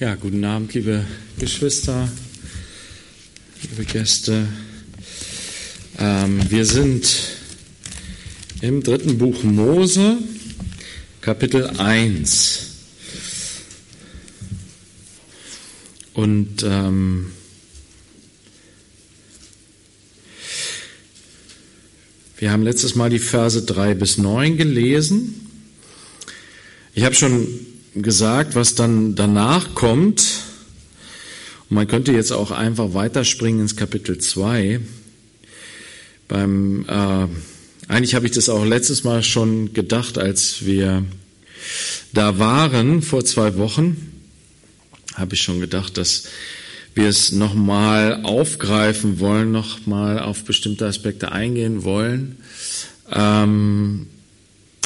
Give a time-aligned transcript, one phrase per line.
[0.00, 1.04] Ja, guten Abend, liebe
[1.40, 2.08] Geschwister,
[3.62, 4.46] liebe Gäste.
[5.98, 7.36] Ähm, wir sind
[8.60, 10.18] im dritten Buch Mose,
[11.20, 12.66] Kapitel 1.
[16.14, 17.32] Und ähm,
[22.36, 25.50] wir haben letztes Mal die Verse 3 bis 9 gelesen.
[26.94, 27.48] Ich habe schon
[28.02, 30.22] gesagt, was dann danach kommt.
[31.68, 34.80] Und man könnte jetzt auch einfach weiterspringen ins Kapitel 2.
[36.28, 37.26] Beim, äh,
[37.88, 41.04] eigentlich habe ich das auch letztes Mal schon gedacht, als wir
[42.12, 44.12] da waren, vor zwei Wochen,
[45.14, 46.24] habe ich schon gedacht, dass
[46.94, 52.36] wir es nochmal aufgreifen wollen, nochmal auf bestimmte Aspekte eingehen wollen.
[53.12, 54.06] Ähm,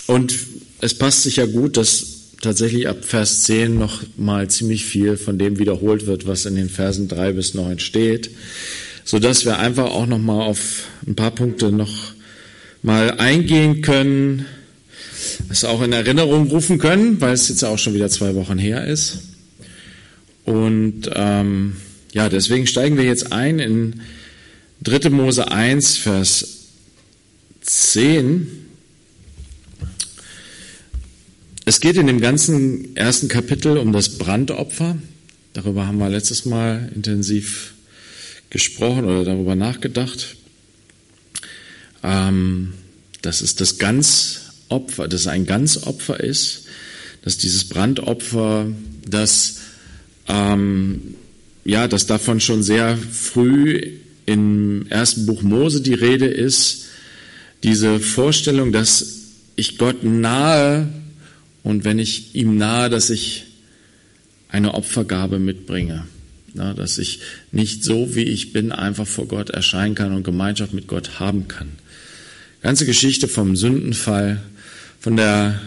[0.07, 0.35] und
[0.81, 2.12] es passt sich ja gut, dass
[2.43, 6.69] tatsächlich ab Vers 10 noch mal ziemlich viel von dem wiederholt wird, was in den
[6.69, 8.31] Versen 3 bis 9 steht,
[9.05, 12.13] so dass wir einfach auch noch mal auf ein paar Punkte noch
[12.83, 14.47] mal eingehen können,
[15.49, 18.87] es auch in Erinnerung rufen können, weil es jetzt auch schon wieder zwei Wochen her
[18.87, 19.21] ist.
[20.45, 21.77] Und ähm,
[22.13, 24.01] ja, deswegen steigen wir jetzt ein in
[24.83, 25.11] 3.
[25.11, 26.67] Mose 1, Vers
[27.61, 28.62] 10
[31.65, 34.97] es geht in dem ganzen ersten Kapitel um das Brandopfer.
[35.53, 37.75] Darüber haben wir letztes Mal intensiv
[38.51, 40.37] gesprochen oder darüber nachgedacht.
[42.03, 42.75] Ähm,
[43.23, 46.65] dass es das Ganzopfer, dass es ein Ganzopfer ist,
[47.23, 48.67] dass dieses Brandopfer,
[49.09, 49.59] das
[50.29, 51.15] ähm,
[51.65, 56.87] ja, dass davon schon sehr früh im ersten Buch Mose die Rede ist,
[57.63, 59.21] diese Vorstellung, dass
[59.55, 60.89] ich Gott nahe
[61.63, 63.45] und wenn ich ihm nahe, dass ich
[64.49, 66.07] eine Opfergabe mitbringe,
[66.55, 70.87] dass ich nicht so, wie ich bin, einfach vor Gott erscheinen kann und Gemeinschaft mit
[70.87, 71.69] Gott haben kann.
[72.61, 74.43] Ganze Geschichte vom Sündenfall,
[75.01, 75.61] von der,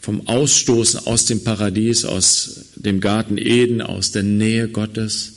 [0.00, 5.34] vom Ausstoßen aus dem Paradies, aus dem Garten Eden, aus der Nähe Gottes.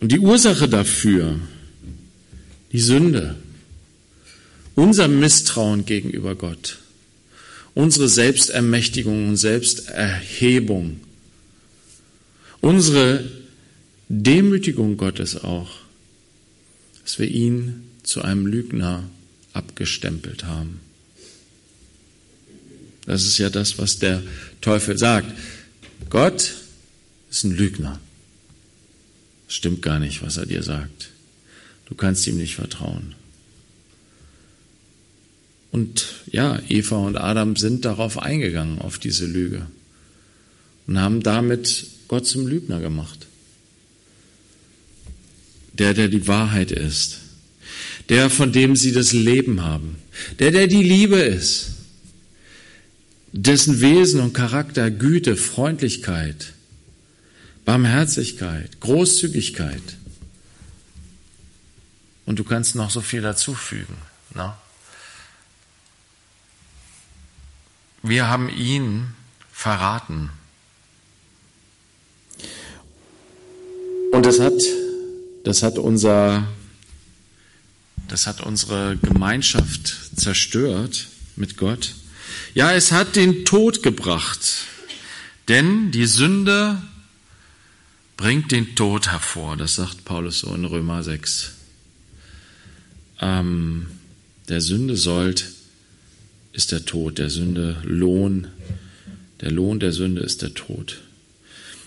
[0.00, 1.38] Und die Ursache dafür,
[2.72, 3.36] die Sünde,
[4.74, 6.78] unser Misstrauen gegenüber Gott,
[7.74, 11.00] unsere Selbstermächtigung und Selbsterhebung,
[12.60, 13.24] unsere
[14.08, 15.70] Demütigung Gottes auch,
[17.02, 19.08] dass wir ihn zu einem Lügner
[19.52, 20.80] abgestempelt haben.
[23.06, 24.22] Das ist ja das, was der
[24.60, 25.26] Teufel sagt.
[26.08, 26.54] Gott
[27.30, 27.98] ist ein Lügner.
[29.48, 31.10] Stimmt gar nicht, was er dir sagt.
[31.86, 33.14] Du kannst ihm nicht vertrauen.
[35.72, 39.66] Und ja, Eva und Adam sind darauf eingegangen, auf diese Lüge.
[40.86, 43.26] Und haben damit Gott zum Lügner gemacht.
[45.72, 47.20] Der, der die Wahrheit ist.
[48.10, 49.96] Der, von dem sie das Leben haben.
[50.38, 51.70] Der, der die Liebe ist.
[53.32, 56.52] Dessen Wesen und Charakter Güte, Freundlichkeit,
[57.64, 59.82] Barmherzigkeit, Großzügigkeit.
[62.26, 63.96] Und du kannst noch so viel dazufügen.
[64.34, 64.52] Ne?
[68.02, 69.14] Wir haben ihn
[69.52, 70.30] verraten.
[74.10, 74.60] Und das hat,
[75.44, 76.48] das hat unser,
[78.08, 81.94] das hat unsere Gemeinschaft zerstört mit Gott.
[82.54, 84.66] Ja, es hat den Tod gebracht.
[85.48, 86.82] Denn die Sünde
[88.16, 89.56] bringt den Tod hervor.
[89.56, 91.52] Das sagt Paulus so in Römer 6.
[93.20, 93.86] Ähm,
[94.48, 95.52] der Sünde sollt
[96.52, 98.48] ist der Tod, der Sünde Lohn.
[99.40, 101.00] Der Lohn der Sünde ist der Tod.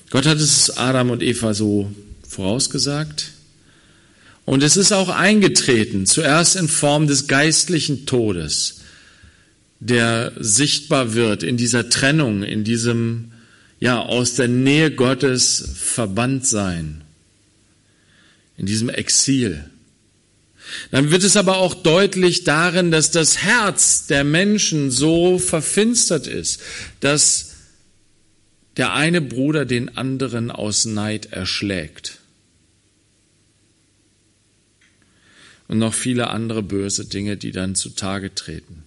[0.09, 1.91] Gott hat es Adam und Eva so
[2.27, 3.31] vorausgesagt.
[4.45, 8.81] Und es ist auch eingetreten, zuerst in Form des geistlichen Todes,
[9.79, 13.31] der sichtbar wird in dieser Trennung, in diesem,
[13.79, 17.01] ja, aus der Nähe Gottes verbannt sein,
[18.57, 19.65] in diesem Exil.
[20.91, 26.61] Dann wird es aber auch deutlich darin, dass das Herz der Menschen so verfinstert ist,
[26.99, 27.53] dass
[28.77, 32.19] der eine Bruder den anderen aus Neid erschlägt.
[35.67, 38.83] Und noch viele andere böse Dinge, die dann zutage treten.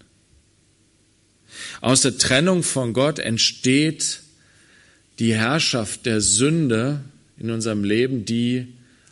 [1.81, 4.21] Aus der Trennung von Gott entsteht
[5.19, 7.01] die Herrschaft der Sünde
[7.39, 8.69] in unserem Leben, die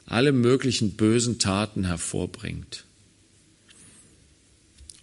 [0.07, 2.85] alle möglichen bösen Taten hervorbringt.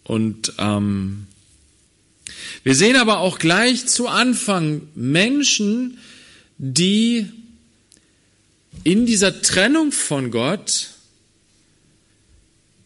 [0.03, 1.27] Und ähm,
[2.63, 5.97] wir sehen aber auch gleich zu Anfang Menschen,
[6.57, 7.29] die
[8.83, 10.89] in dieser Trennung von Gott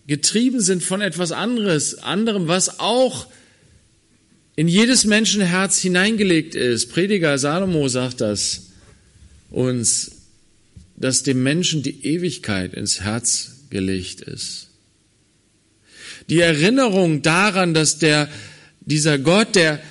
[0.07, 3.27] getrieben sind von etwas anderes, anderem, was auch
[4.55, 6.89] in jedes Menschenherz hineingelegt ist.
[6.91, 8.71] Prediger Salomo sagt das
[9.51, 10.16] uns,
[10.97, 14.67] dass dem Menschen die Ewigkeit ins Herz gelegt ist.
[16.29, 18.27] Die Erinnerung daran, dass der,
[18.81, 19.81] dieser Gott, der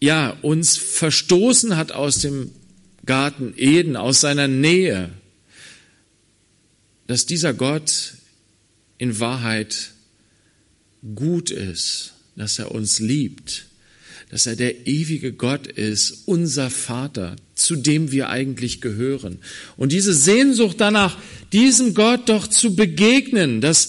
[0.00, 2.52] ja, uns verstoßen hat aus dem
[3.04, 5.10] Garten Eden, aus seiner Nähe,
[7.06, 8.14] dass dieser Gott
[8.98, 9.92] in Wahrheit
[11.14, 13.66] gut ist, dass er uns liebt,
[14.30, 19.38] dass er der ewige Gott ist, unser Vater, zu dem wir eigentlich gehören.
[19.76, 21.18] Und diese Sehnsucht danach,
[21.52, 23.88] diesem Gott doch zu begegnen, das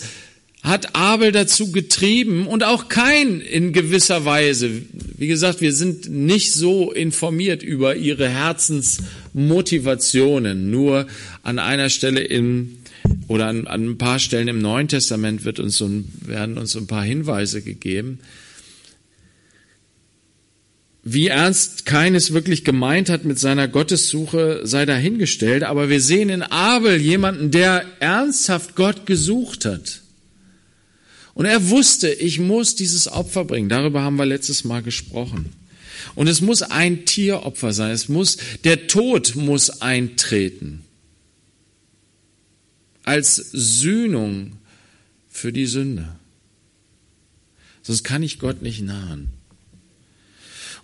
[0.64, 4.72] hat Abel dazu getrieben und auch kein in gewisser Weise.
[5.18, 10.72] Wie gesagt, wir sind nicht so informiert über ihre Herzensmotivationen.
[10.72, 11.06] Nur
[11.44, 12.80] an einer Stelle im
[13.28, 15.90] oder an, an ein paar Stellen im Neuen Testament wird uns so,
[16.26, 18.20] werden uns so ein paar Hinweise gegeben.
[21.10, 26.44] Wie ernst keines wirklich gemeint hat mit seiner Gottessuche, sei dahingestellt, aber wir sehen in
[26.44, 30.02] Abel jemanden, der ernsthaft Gott gesucht hat.
[31.34, 33.70] Und er wusste, ich muss dieses Opfer bringen.
[33.70, 35.54] Darüber haben wir letztes Mal gesprochen.
[36.16, 37.92] Und es muss ein Tieropfer sein.
[37.92, 40.82] Es muss, der Tod muss eintreten
[43.04, 44.58] als Sühnung
[45.30, 46.18] für die Sünde.
[47.82, 49.37] Sonst kann ich Gott nicht nahen.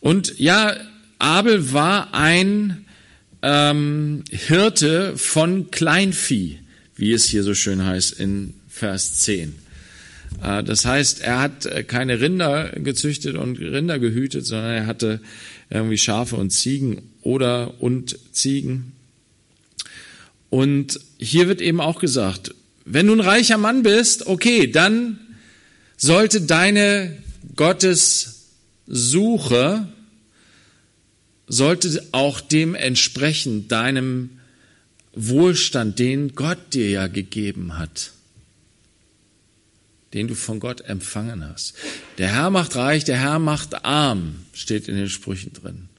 [0.03, 0.75] Und ja,
[1.17, 2.83] Abel war ein
[3.41, 6.59] ähm, Hirte von Kleinvieh,
[6.97, 9.55] wie es hier so schön heißt in Vers 10.
[10.43, 15.21] Äh, das heißt, er hat äh, keine Rinder gezüchtet und Rinder gehütet, sondern er hatte
[15.69, 18.91] irgendwie Schafe und Ziegen oder und Ziegen.
[20.49, 22.53] Und hier wird eben auch gesagt,
[22.83, 25.17] wenn du ein reicher Mann bist, okay, dann
[25.95, 27.19] sollte deine
[27.55, 29.87] Gottessuche,
[31.47, 34.39] sollte auch dem entsprechen, deinem
[35.13, 38.11] Wohlstand, den Gott dir ja gegeben hat,
[40.13, 41.75] den du von Gott empfangen hast.
[42.17, 45.89] Der Herr macht reich, der Herr macht arm, steht in den Sprüchen drin.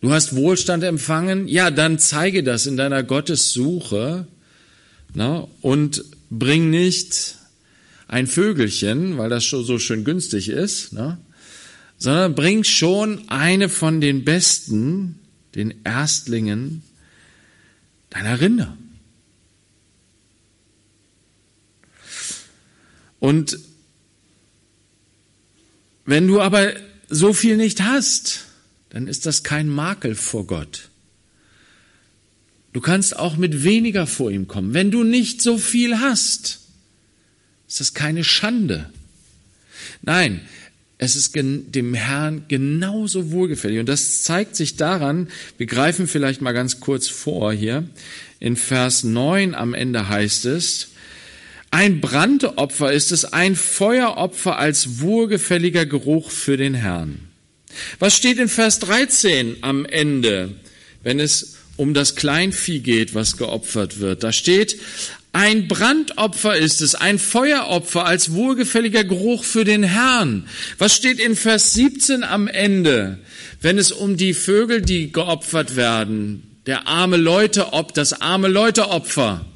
[0.00, 4.26] Du hast Wohlstand empfangen, ja, dann zeige das in deiner Gottessuche
[5.14, 7.36] na, und bring nicht
[8.08, 11.18] ein Vögelchen, weil das schon so schön günstig ist, na,
[12.02, 15.20] sondern bring schon eine von den besten,
[15.54, 16.82] den Erstlingen
[18.10, 18.76] deiner Rinder.
[23.20, 23.56] Und
[26.04, 26.72] wenn du aber
[27.08, 28.46] so viel nicht hast,
[28.90, 30.88] dann ist das kein Makel vor Gott.
[32.72, 34.74] Du kannst auch mit weniger vor ihm kommen.
[34.74, 36.62] Wenn du nicht so viel hast,
[37.68, 38.90] ist das keine Schande.
[40.02, 40.40] Nein,
[41.02, 43.80] es ist dem Herrn genauso wohlgefällig.
[43.80, 45.26] Und das zeigt sich daran,
[45.58, 47.88] wir greifen vielleicht mal ganz kurz vor hier.
[48.38, 50.90] In Vers 9 am Ende heißt es,
[51.72, 57.18] ein Brandopfer ist es, ein Feueropfer als wohlgefälliger Geruch für den Herrn.
[57.98, 60.54] Was steht in Vers 13 am Ende,
[61.02, 64.22] wenn es um das Kleinvieh geht, was geopfert wird?
[64.22, 64.78] Da steht,
[65.32, 70.46] ein Brandopfer ist es, ein Feueropfer als wohlgefälliger Geruch für den Herrn.
[70.78, 73.18] Was steht in Vers 17 am Ende,
[73.60, 79.46] wenn es um die Vögel, die geopfert werden, der arme Leute, ob das arme Leuteopfer?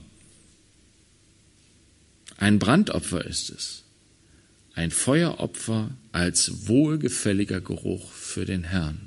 [2.39, 3.83] Ein Brandopfer ist es
[4.77, 9.06] ein Feueropfer als wohlgefälliger Geruch für den Herrn.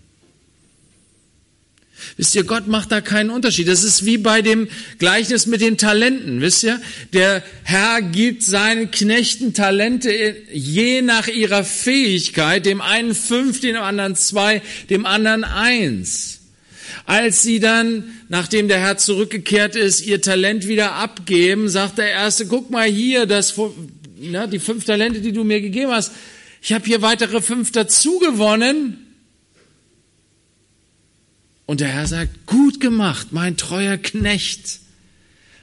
[2.17, 3.67] Wisst ihr, Gott macht da keinen Unterschied.
[3.67, 6.41] Das ist wie bei dem Gleichnis mit den Talenten.
[6.41, 6.81] Wisst ihr,
[7.13, 10.11] der Herr gibt seinen Knechten Talente
[10.51, 16.39] je nach ihrer Fähigkeit, dem einen fünf, dem anderen zwei, dem anderen eins.
[17.05, 22.45] Als sie dann, nachdem der Herr zurückgekehrt ist, ihr Talent wieder abgeben, sagt der Erste,
[22.45, 23.55] guck mal hier, das
[24.19, 26.11] na, die fünf Talente, die du mir gegeben hast,
[26.61, 29.08] ich habe hier weitere fünf dazu gewonnen.
[31.69, 34.79] Und der Herr sagt, gut gemacht, mein treuer Knecht.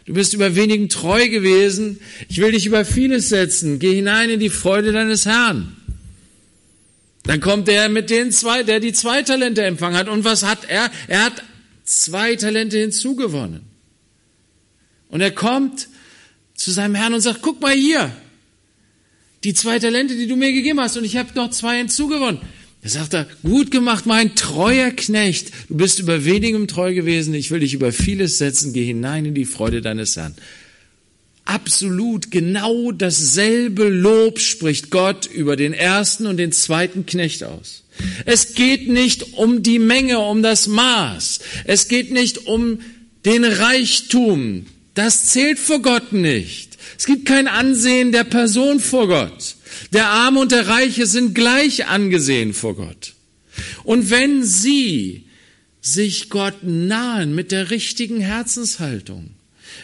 [0.04, 1.98] Du bist über wenigen treu gewesen.
[2.28, 3.80] Ich will dich über vieles setzen.
[3.80, 5.76] Geh hinein in die Freude deines Herrn.
[7.24, 10.08] Dann kommt der mit den zwei, der die zwei Talente empfangen hat.
[10.08, 10.92] Und was hat er?
[11.08, 11.42] Er hat
[11.82, 13.62] zwei Talente hinzugewonnen.
[15.08, 15.88] Und er kommt
[16.54, 18.12] zu seinem Herrn und sagt, guck mal hier,
[19.42, 22.40] die zwei Talente, die du mir gegeben hast, und ich habe noch zwei hinzugewonnen.
[22.86, 25.50] Er sagt da, gut gemacht, mein treuer Knecht.
[25.68, 27.34] Du bist über wenigem treu gewesen.
[27.34, 28.72] Ich will dich über vieles setzen.
[28.72, 30.36] Geh hinein in die Freude deines Herrn.
[31.44, 37.82] Absolut genau dasselbe Lob spricht Gott über den ersten und den zweiten Knecht aus.
[38.24, 41.40] Es geht nicht um die Menge, um das Maß.
[41.64, 42.78] Es geht nicht um
[43.24, 44.66] den Reichtum.
[44.94, 46.78] Das zählt vor Gott nicht.
[46.96, 49.56] Es gibt kein Ansehen der Person vor Gott.
[49.92, 53.14] Der Arme und der Reiche sind gleich angesehen vor Gott.
[53.84, 55.26] Und wenn sie
[55.80, 59.30] sich Gott nahen mit der richtigen Herzenshaltung,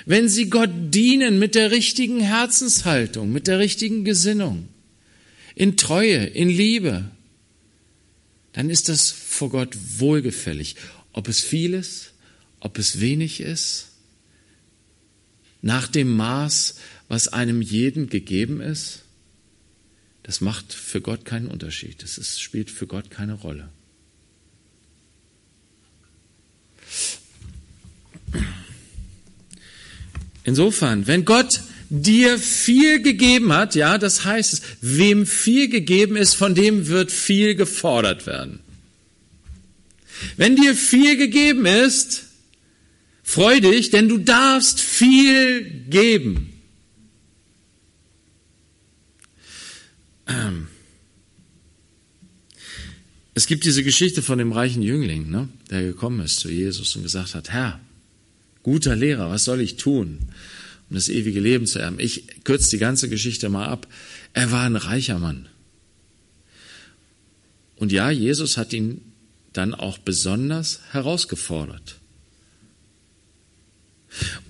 [0.06, 4.68] wenn sie Gott dienen mit der richtigen Herzenshaltung, mit der richtigen Gesinnung,
[5.54, 7.04] in Treue, in Liebe,
[8.52, 10.76] dann ist das vor Gott wohlgefällig.
[11.12, 12.12] Ob es viel ist,
[12.60, 13.88] ob es wenig ist,
[15.60, 16.76] nach dem Maß,
[17.08, 19.01] was einem jeden gegeben ist,
[20.22, 22.02] das macht für Gott keinen Unterschied.
[22.02, 23.68] Das ist, spielt für Gott keine Rolle.
[30.44, 36.34] Insofern, wenn Gott dir viel gegeben hat, ja, das heißt es, wem viel gegeben ist,
[36.34, 38.60] von dem wird viel gefordert werden.
[40.36, 42.24] Wenn dir viel gegeben ist,
[43.22, 46.51] freu dich, denn du darfst viel geben.
[53.34, 57.02] Es gibt diese Geschichte von dem reichen Jüngling, ne, der gekommen ist zu Jesus und
[57.02, 57.80] gesagt hat, Herr,
[58.62, 60.18] guter Lehrer, was soll ich tun?
[60.92, 61.98] um das ewige Leben zu erben.
[61.98, 63.86] Ich kürze die ganze Geschichte mal ab.
[64.34, 65.48] Er war ein reicher Mann.
[67.76, 69.00] Und ja, Jesus hat ihn
[69.54, 71.96] dann auch besonders herausgefordert.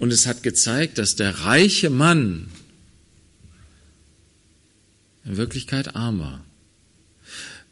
[0.01, 2.49] Und es hat gezeigt, dass der reiche Mann
[5.25, 6.45] in Wirklichkeit arm war.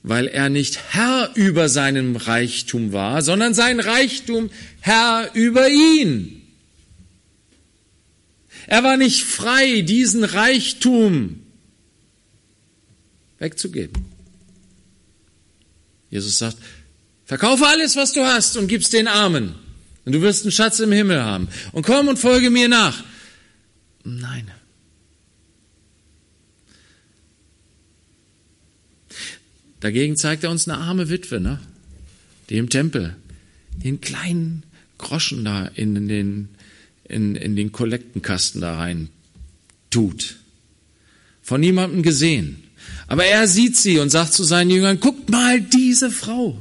[0.02, 6.42] Weil er nicht Herr über seinem Reichtum war, sondern sein Reichtum Herr über ihn.
[8.66, 11.42] Er war nicht frei, diesen Reichtum
[13.38, 14.04] wegzugeben.
[16.10, 16.56] Jesus sagt,
[17.24, 19.54] verkaufe alles, was du hast und gib's den Armen.
[20.04, 21.48] Und du wirst einen Schatz im Himmel haben.
[21.72, 23.04] Und komm und folge mir nach.
[24.04, 24.50] Nein.
[29.80, 31.58] Dagegen zeigt er uns eine arme Witwe, ne?
[32.48, 33.16] die im Tempel
[33.82, 34.64] den kleinen
[34.98, 36.48] Groschen da in den
[37.04, 39.08] in, in den Kollektenkasten da rein
[39.90, 40.36] tut.
[41.42, 42.62] Von niemandem gesehen.
[43.08, 46.58] Aber er sieht sie und sagt zu seinen Jüngern, guckt mal diese Frau.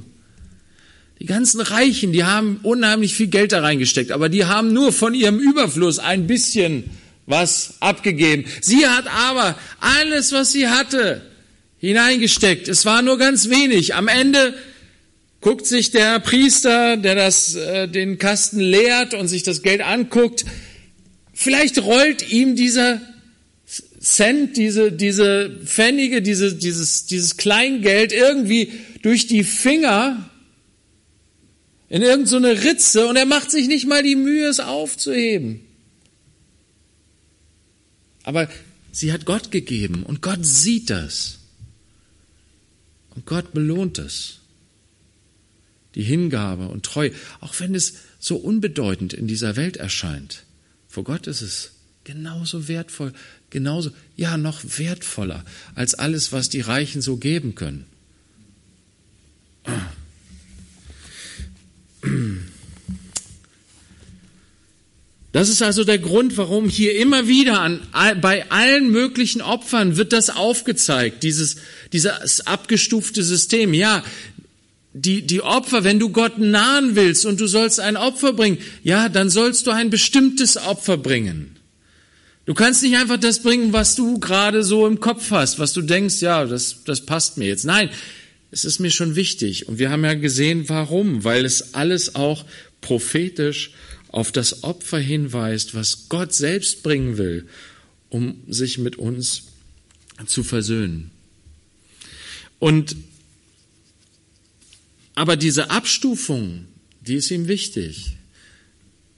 [1.20, 5.14] Die ganzen Reichen, die haben unheimlich viel Geld da reingesteckt, aber die haben nur von
[5.14, 6.86] ihrem Überfluss ein bisschen
[7.26, 8.46] was abgegeben.
[8.62, 11.22] Sie hat aber alles, was sie hatte,
[11.80, 12.68] hineingesteckt.
[12.68, 13.96] Es war nur ganz wenig.
[13.96, 14.54] Am Ende
[15.42, 20.46] guckt sich der Priester, der das, äh, den Kasten leert und sich das Geld anguckt,
[21.34, 23.02] vielleicht rollt ihm dieser
[24.00, 28.72] Cent, diese, diese Pfennige, diese, dieses, dieses Kleingeld irgendwie
[29.02, 30.30] durch die Finger
[31.90, 35.62] in irgendeine so Ritze und er macht sich nicht mal die Mühe, es aufzuheben.
[38.24, 38.50] Aber
[38.92, 41.39] sie hat Gott gegeben und Gott sieht das.
[43.20, 44.40] Und Gott belohnt es
[45.94, 47.10] die Hingabe und Treu,
[47.42, 50.46] auch wenn es so unbedeutend in dieser Welt erscheint.
[50.88, 51.72] Vor Gott ist es
[52.06, 53.12] genauso wertvoll,
[53.50, 55.44] genauso, ja, noch wertvoller
[55.76, 57.88] als alles, was die Reichen so geben können.
[65.32, 67.82] Das ist also der Grund, warum hier immer wieder an,
[68.20, 71.58] bei allen möglichen Opfern wird das aufgezeigt, dieses,
[71.94, 73.76] dieses abgestufte System.
[73.76, 74.04] Ja,
[74.94, 79.08] die, die Opfer, wenn du Gott nahen willst und du sollst ein Opfer bringen, ja,
[79.08, 81.56] dann sollst du ein bestimmtes Opfer bringen.
[82.46, 85.84] Du kannst nicht einfach das bringen, was du gerade so im Kopf hast, was du
[85.84, 87.66] denkst, ja, das, das passt mir jetzt.
[87.66, 87.92] Nein,
[88.50, 89.68] es ist mir schon wichtig.
[89.68, 91.24] Und wir haben ja gesehen, warum.
[91.24, 92.46] Weil es alles auch
[92.82, 93.72] prophetisch
[94.10, 97.48] auf das Opfer hinweist, was Gott selbst bringen will,
[98.10, 99.44] um sich mit uns
[100.26, 101.12] zu versöhnen.
[102.58, 102.96] Und
[105.16, 106.66] aber diese Abstufung,
[107.02, 108.18] die ist ihm wichtig,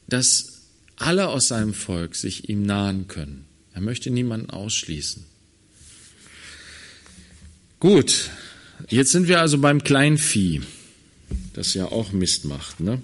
[0.08, 0.64] dass
[0.96, 3.46] alle aus seinem Volk sich ihm nahen können.
[3.74, 5.24] Er möchte niemanden ausschließen.
[7.80, 8.30] Gut,
[8.90, 10.62] jetzt sind wir also beim Kleinvieh,
[11.54, 12.80] das ja auch Mist macht.
[12.80, 13.02] Ne?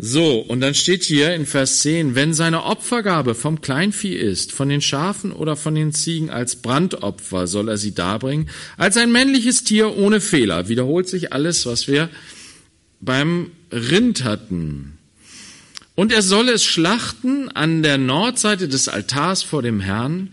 [0.00, 4.68] So, und dann steht hier in Vers 10, wenn seine Opfergabe vom Kleinvieh ist, von
[4.68, 9.64] den Schafen oder von den Ziegen als Brandopfer, soll er sie darbringen, als ein männliches
[9.64, 10.68] Tier ohne Fehler.
[10.68, 12.10] Wiederholt sich alles, was wir
[13.00, 14.98] beim Rind hatten.
[15.96, 20.32] Und er soll es schlachten an der Nordseite des Altars vor dem Herrn,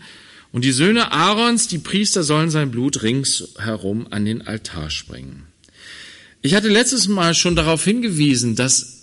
[0.52, 5.42] und die Söhne Aarons, die Priester, sollen sein Blut ringsherum an den Altar springen.
[6.40, 8.95] Ich hatte letztes Mal schon darauf hingewiesen, dass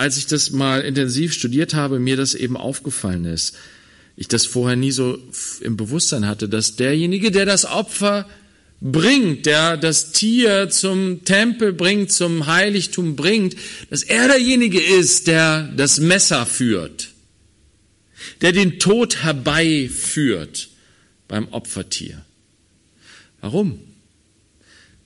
[0.00, 3.54] als ich das mal intensiv studiert habe, mir das eben aufgefallen ist.
[4.16, 5.18] Ich das vorher nie so
[5.60, 8.26] im Bewusstsein hatte, dass derjenige, der das Opfer
[8.80, 13.56] bringt, der das Tier zum Tempel bringt, zum Heiligtum bringt,
[13.90, 17.10] dass er derjenige ist, der das Messer führt,
[18.40, 20.70] der den Tod herbeiführt
[21.28, 22.24] beim Opfertier.
[23.42, 23.78] Warum?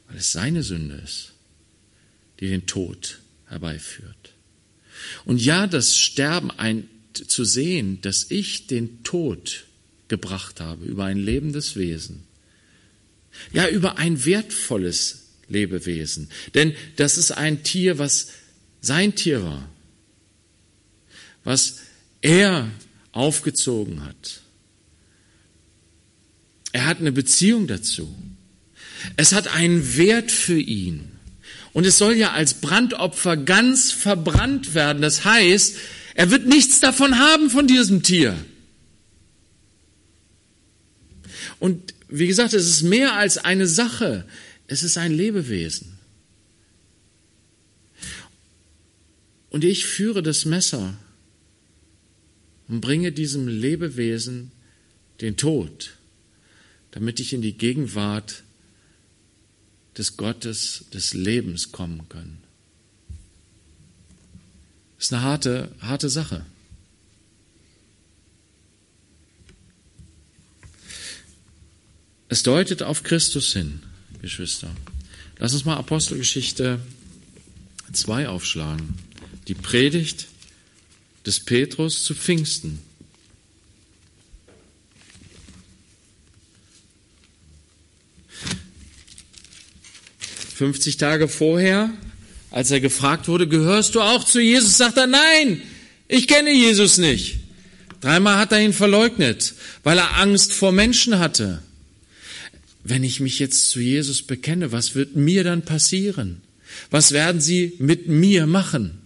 [0.06, 1.32] Weil es seine Sünde ist,
[2.38, 4.23] die den Tod herbeiführt.
[5.24, 9.66] Und ja, das Sterben ein, zu sehen, dass ich den Tod
[10.08, 12.24] gebracht habe über ein lebendes Wesen.
[13.52, 16.28] Ja, über ein wertvolles Lebewesen.
[16.54, 18.28] Denn das ist ein Tier, was
[18.80, 19.68] sein Tier war.
[21.42, 21.80] Was
[22.20, 22.70] er
[23.12, 24.40] aufgezogen hat.
[26.72, 28.14] Er hat eine Beziehung dazu.
[29.16, 31.13] Es hat einen Wert für ihn.
[31.74, 35.02] Und es soll ja als Brandopfer ganz verbrannt werden.
[35.02, 35.76] Das heißt,
[36.14, 38.36] er wird nichts davon haben von diesem Tier.
[41.58, 44.24] Und wie gesagt, es ist mehr als eine Sache.
[44.68, 45.98] Es ist ein Lebewesen.
[49.50, 50.94] Und ich führe das Messer
[52.68, 54.52] und bringe diesem Lebewesen
[55.20, 55.96] den Tod,
[56.92, 58.43] damit ich in die Gegenwart
[59.96, 62.42] des Gottes des Lebens kommen können.
[64.96, 66.44] Das ist eine harte, harte Sache.
[72.28, 73.80] Es deutet auf Christus hin,
[74.20, 74.74] Geschwister.
[75.38, 76.80] Lass uns mal Apostelgeschichte
[77.92, 78.94] 2 aufschlagen.
[79.46, 80.26] Die Predigt
[81.26, 82.80] des Petrus zu Pfingsten.
[90.54, 91.90] 50 Tage vorher,
[92.52, 95.60] als er gefragt wurde, gehörst du auch zu Jesus, sagt er, nein,
[96.06, 97.38] ich kenne Jesus nicht.
[98.00, 101.62] Dreimal hat er ihn verleugnet, weil er Angst vor Menschen hatte.
[102.84, 106.42] Wenn ich mich jetzt zu Jesus bekenne, was wird mir dann passieren?
[106.90, 108.98] Was werden sie mit mir machen?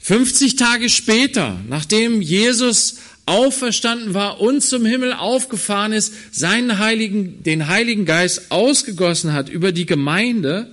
[0.00, 7.68] 50 Tage später, nachdem Jesus auferstanden war und zum Himmel aufgefahren ist, seinen Heiligen, den
[7.68, 10.70] Heiligen Geist ausgegossen hat über die Gemeinde,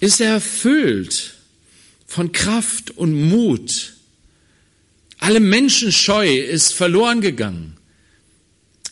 [0.00, 1.34] ist er erfüllt
[2.06, 3.94] von Kraft und Mut.
[5.18, 7.76] Alle Menschenscheu ist verloren gegangen.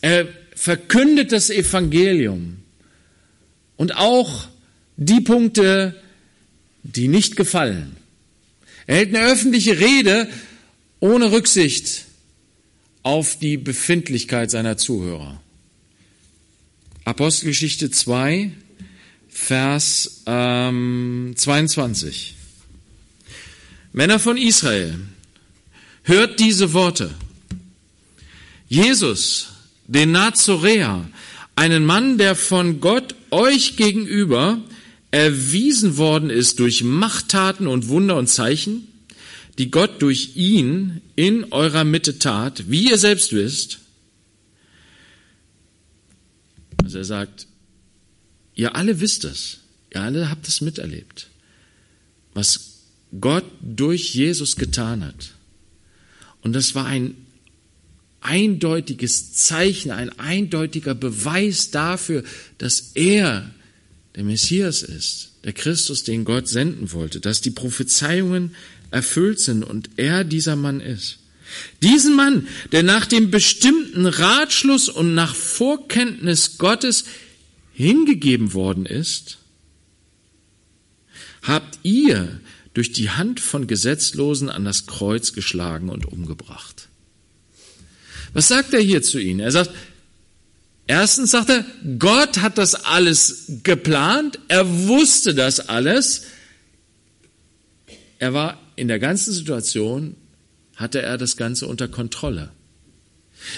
[0.01, 2.57] Er verkündet das Evangelium
[3.77, 4.47] und auch
[4.97, 5.95] die Punkte,
[6.83, 7.95] die nicht gefallen.
[8.85, 10.27] Er hält eine öffentliche Rede
[10.99, 12.05] ohne Rücksicht
[13.03, 15.41] auf die Befindlichkeit seiner Zuhörer.
[17.05, 18.51] Apostelgeschichte 2,
[19.29, 22.35] Vers ähm, 22.
[23.91, 24.99] Männer von Israel,
[26.03, 27.13] hört diese Worte.
[28.69, 29.49] Jesus,
[29.85, 31.07] den Nazoräer,
[31.55, 34.61] einen Mann, der von Gott euch gegenüber
[35.11, 38.87] erwiesen worden ist durch Machttaten und Wunder und Zeichen,
[39.57, 43.79] die Gott durch ihn in eurer Mitte tat, wie ihr selbst wisst.
[46.83, 47.47] Also er sagt,
[48.55, 49.59] ihr alle wisst es,
[49.93, 51.27] ihr alle habt es miterlebt,
[52.33, 52.79] was
[53.19, 55.33] Gott durch Jesus getan hat.
[56.41, 57.15] Und das war ein
[58.21, 62.23] eindeutiges Zeichen, ein eindeutiger Beweis dafür,
[62.57, 63.49] dass er
[64.15, 68.55] der Messias ist, der Christus, den Gott senden wollte, dass die Prophezeiungen
[68.93, 71.19] erfüllt sind und er dieser Mann ist.
[71.81, 77.05] Diesen Mann, der nach dem bestimmten Ratschluss und nach Vorkenntnis Gottes
[77.73, 79.39] hingegeben worden ist,
[81.41, 82.39] habt ihr
[82.73, 86.87] durch die Hand von Gesetzlosen an das Kreuz geschlagen und umgebracht.
[88.33, 89.41] Was sagt er hier zu ihnen?
[89.41, 89.71] Er sagt,
[90.87, 91.65] erstens sagt er,
[91.99, 96.23] Gott hat das alles geplant, er wusste das alles,
[98.17, 100.15] er war in der ganzen Situation
[100.75, 102.51] hatte er das Ganze unter Kontrolle.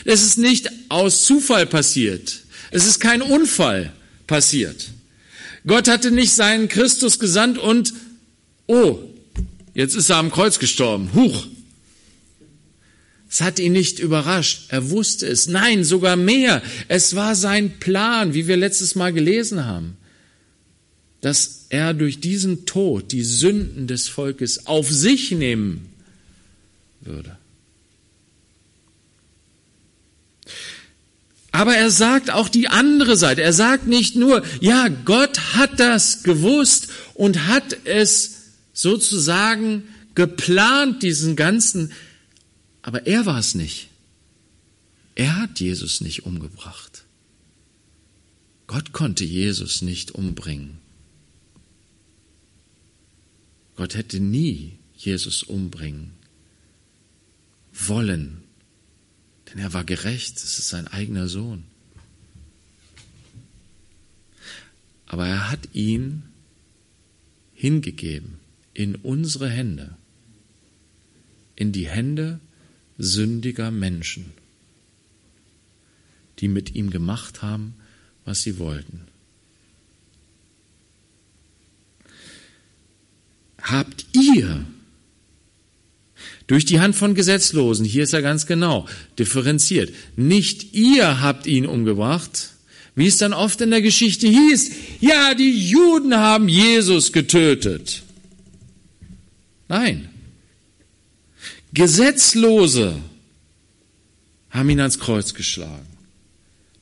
[0.04, 2.42] Es ist nicht aus Zufall passiert.
[2.72, 3.94] Es ist kein Unfall
[4.28, 4.90] passiert.
[5.68, 7.94] Gott hatte nicht seinen Christus gesandt und,
[8.68, 9.00] oh,
[9.74, 11.12] jetzt ist er am Kreuz gestorben.
[11.14, 11.48] Huch!
[13.30, 14.68] Es hat ihn nicht überrascht.
[14.70, 15.48] Er wusste es.
[15.48, 16.62] Nein, sogar mehr.
[16.88, 19.98] Es war sein Plan, wie wir letztes Mal gelesen haben,
[21.26, 25.90] dass er durch diesen Tod die Sünden des Volkes auf sich nehmen
[27.02, 27.36] würde.
[31.52, 33.42] Aber er sagt auch die andere Seite.
[33.42, 39.82] Er sagt nicht nur, ja, Gott hat das gewusst und hat es sozusagen
[40.14, 41.92] geplant, diesen ganzen
[42.84, 43.88] aber er war es nicht.
[45.16, 47.04] Er hat Jesus nicht umgebracht.
[48.68, 50.85] Gott konnte Jesus nicht umbringen.
[53.76, 56.12] Gott hätte nie Jesus umbringen
[57.74, 58.44] wollen,
[59.48, 61.66] denn er war gerecht, es ist sein eigener Sohn.
[65.06, 66.24] Aber er hat ihn
[67.54, 68.40] hingegeben
[68.74, 69.96] in unsere Hände,
[71.56, 72.40] in die Hände
[72.98, 74.34] sündiger Menschen,
[76.40, 77.76] die mit ihm gemacht haben,
[78.24, 79.08] was sie wollten.
[83.66, 84.64] Habt ihr
[86.46, 91.66] durch die Hand von Gesetzlosen, hier ist er ganz genau differenziert, nicht ihr habt ihn
[91.66, 92.52] umgebracht,
[92.94, 98.04] wie es dann oft in der Geschichte hieß, ja, die Juden haben Jesus getötet.
[99.68, 100.10] Nein,
[101.74, 103.02] Gesetzlose
[104.52, 105.88] haben ihn ans Kreuz geschlagen.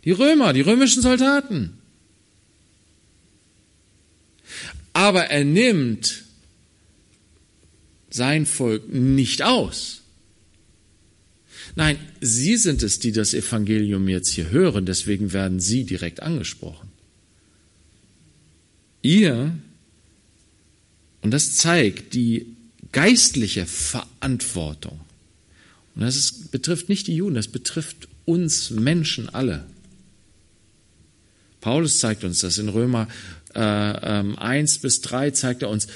[0.04, 1.78] Die Römer, die römischen Soldaten.
[4.92, 6.23] Aber er nimmt
[8.14, 10.02] sein Volk nicht aus.
[11.76, 16.90] Nein, Sie sind es, die das Evangelium jetzt hier hören, deswegen werden Sie direkt angesprochen.
[19.02, 19.58] Ihr,
[21.22, 22.56] und das zeigt die
[22.92, 25.00] geistliche Verantwortung.
[25.96, 29.66] Und das ist, betrifft nicht die Juden, das betrifft uns Menschen alle.
[31.62, 33.08] Paulus zeigt uns das in Römer
[33.56, 35.88] äh, äh, 1 bis 3, zeigt er uns,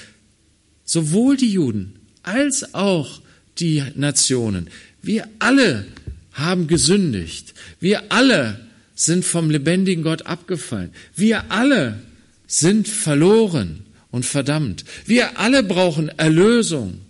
[0.84, 3.20] sowohl die Juden als auch
[3.58, 4.70] die Nationen,
[5.02, 5.86] wir alle
[6.32, 12.00] haben gesündigt, wir alle sind vom lebendigen Gott abgefallen, wir alle
[12.46, 14.84] sind verloren und verdammt.
[15.04, 17.00] Wir alle brauchen Erlösung.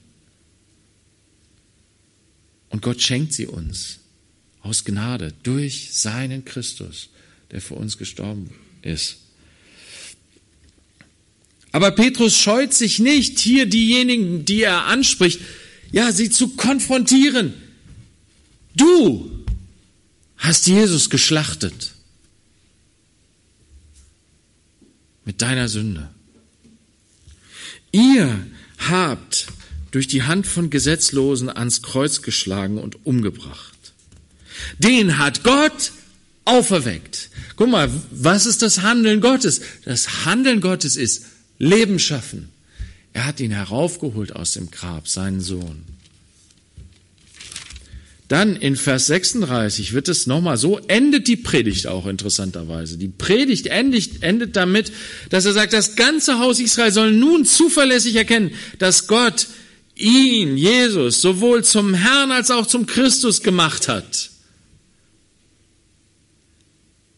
[2.68, 4.00] Und Gott schenkt sie uns
[4.60, 7.08] aus Gnade durch seinen Christus,
[7.50, 8.50] der für uns gestorben
[8.82, 9.18] ist.
[11.72, 15.40] Aber Petrus scheut sich nicht, hier diejenigen, die er anspricht,
[15.92, 17.54] ja, sie zu konfrontieren.
[18.74, 19.30] Du
[20.36, 21.92] hast Jesus geschlachtet
[25.24, 26.08] mit deiner Sünde.
[27.92, 28.46] Ihr
[28.78, 29.48] habt
[29.90, 33.92] durch die Hand von Gesetzlosen ans Kreuz geschlagen und umgebracht.
[34.78, 35.92] Den hat Gott
[36.44, 37.30] auferweckt.
[37.56, 39.60] Guck mal, was ist das Handeln Gottes?
[39.84, 41.24] Das Handeln Gottes ist
[41.58, 42.48] Leben schaffen.
[43.12, 45.84] Er hat ihn heraufgeholt aus dem Grab, seinen Sohn.
[48.28, 52.98] Dann in Vers 36 wird es nochmal so, endet die Predigt auch interessanterweise.
[52.98, 54.92] Die Predigt endet, endet damit,
[55.30, 59.48] dass er sagt, das ganze Haus Israel soll nun zuverlässig erkennen, dass Gott
[59.94, 64.30] ihn, Jesus, sowohl zum Herrn als auch zum Christus gemacht hat.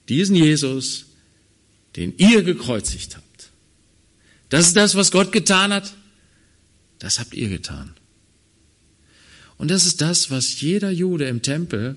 [0.09, 1.07] Diesen Jesus,
[1.97, 3.30] den ihr gekreuzigt habt.
[4.51, 5.95] Das ist das, was Gott getan hat.
[6.99, 7.95] Das habt ihr getan.
[9.57, 11.97] Und das ist das, was jeder Jude im Tempel,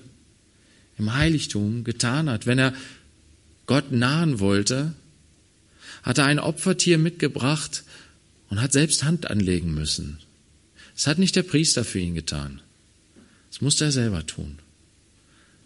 [0.96, 2.46] im Heiligtum getan hat.
[2.46, 2.74] Wenn er
[3.66, 4.94] Gott nahen wollte,
[6.02, 7.84] hat er ein Opfertier mitgebracht
[8.50, 10.18] und hat selbst Hand anlegen müssen.
[10.94, 12.60] Das hat nicht der Priester für ihn getan.
[13.50, 14.58] Das musste er selber tun.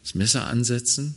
[0.03, 1.17] Das Messer ansetzen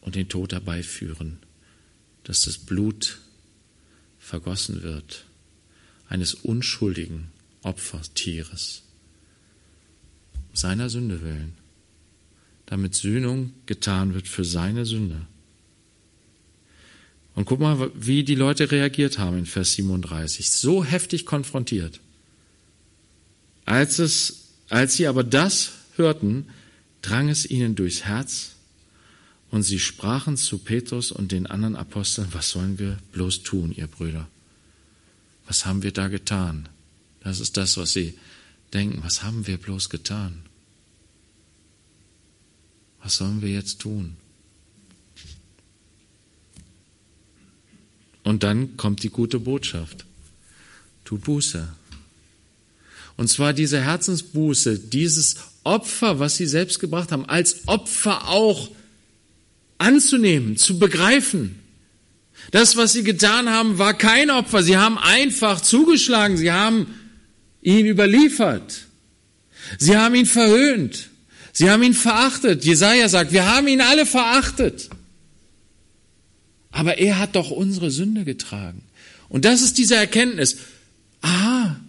[0.00, 1.38] und den Tod dabei führen,
[2.26, 3.18] dass das Blut
[4.18, 5.24] vergossen wird
[6.08, 7.28] eines unschuldigen
[7.62, 8.82] Opfertieres.
[10.52, 11.54] Seiner Sünde willen.
[12.66, 15.24] Damit Sühnung getan wird für seine Sünde.
[17.36, 20.50] Und guck mal, wie die Leute reagiert haben in Vers 37.
[20.50, 22.00] So heftig konfrontiert.
[23.66, 26.46] Als, es, als sie aber das hörten,
[27.02, 28.55] drang es ihnen durchs Herz
[29.56, 33.86] und sie sprachen zu Petrus und den anderen Aposteln, was sollen wir bloß tun, ihr
[33.86, 34.28] Brüder?
[35.46, 36.68] Was haben wir da getan?
[37.20, 38.18] Das ist das, was sie
[38.74, 39.02] denken.
[39.02, 40.42] Was haben wir bloß getan?
[43.02, 44.18] Was sollen wir jetzt tun?
[48.24, 50.04] Und dann kommt die gute Botschaft.
[51.04, 51.66] Tu Buße.
[53.16, 58.68] Und zwar diese Herzensbuße, dieses Opfer, was sie selbst gebracht haben, als Opfer auch
[59.78, 61.56] anzunehmen, zu begreifen.
[62.50, 64.62] Das, was sie getan haben, war kein Opfer.
[64.62, 66.36] Sie haben einfach zugeschlagen.
[66.36, 66.94] Sie haben
[67.60, 68.86] ihn überliefert.
[69.78, 71.10] Sie haben ihn verhöhnt.
[71.52, 72.64] Sie haben ihn verachtet.
[72.64, 74.90] Jesaja sagt, wir haben ihn alle verachtet.
[76.70, 78.82] Aber er hat doch unsere Sünde getragen.
[79.28, 80.58] Und das ist diese Erkenntnis.
[81.22, 81.80] Aha,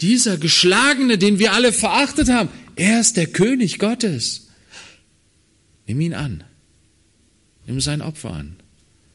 [0.00, 4.48] dieser Geschlagene, den wir alle verachtet haben, er ist der König Gottes.
[5.86, 6.44] Nimm ihn an.
[7.66, 8.56] Nimm sein Opfer an.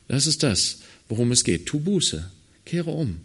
[0.07, 0.79] Das ist das,
[1.09, 1.65] worum es geht.
[1.65, 2.29] Tu Buße.
[2.65, 3.21] Kehre um.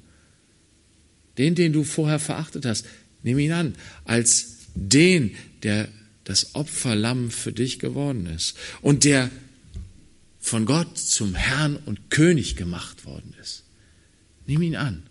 [1.38, 2.86] Den, den du vorher verachtet hast,
[3.22, 5.88] nimm ihn an als den, der
[6.24, 9.30] das Opferlamm für dich geworden ist und der
[10.38, 13.64] von Gott zum Herrn und König gemacht worden ist.
[14.46, 15.02] Nimm ihn an.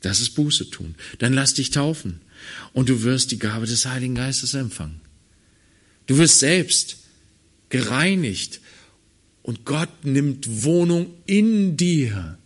[0.00, 0.94] Das ist Buße tun.
[1.18, 2.20] Dann lass dich taufen
[2.72, 5.00] und du wirst die Gabe des Heiligen Geistes empfangen.
[6.06, 6.98] Du wirst selbst
[7.68, 8.60] gereinigt
[9.42, 12.38] und Gott nimmt Wohnung in dir.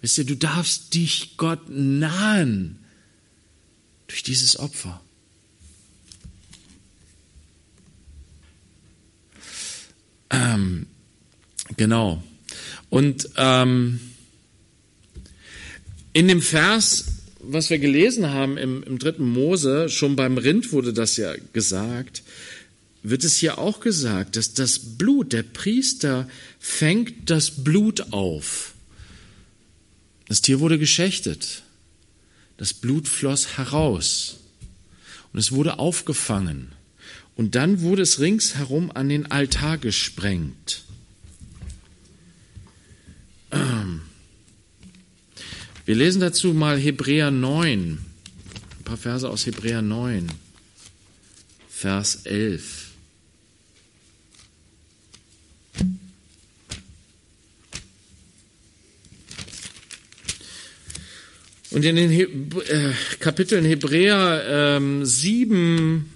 [0.00, 2.78] Wisst ihr, du darfst dich Gott nahen
[4.06, 5.00] durch dieses Opfer.
[10.30, 10.86] Ähm,
[11.76, 12.22] genau.
[12.88, 14.00] Und ähm,
[16.12, 17.04] in dem Vers,
[17.40, 22.22] was wir gelesen haben im, im dritten Mose, schon beim Rind wurde das ja gesagt,
[23.02, 28.74] wird es hier auch gesagt, dass das Blut, der Priester fängt das Blut auf.
[30.28, 31.62] Das Tier wurde geschächtet.
[32.56, 34.38] Das Blut floss heraus.
[35.32, 36.72] Und es wurde aufgefangen.
[37.36, 40.84] Und dann wurde es ringsherum an den Altar gesprengt.
[45.86, 47.98] Wir lesen dazu mal Hebräer 9,
[48.78, 50.30] ein paar Verse aus Hebräer 9,
[51.68, 52.89] Vers 11.
[61.80, 64.44] Und in den He äh, Kapiteln Hebräer
[64.76, 66.10] ähm, 7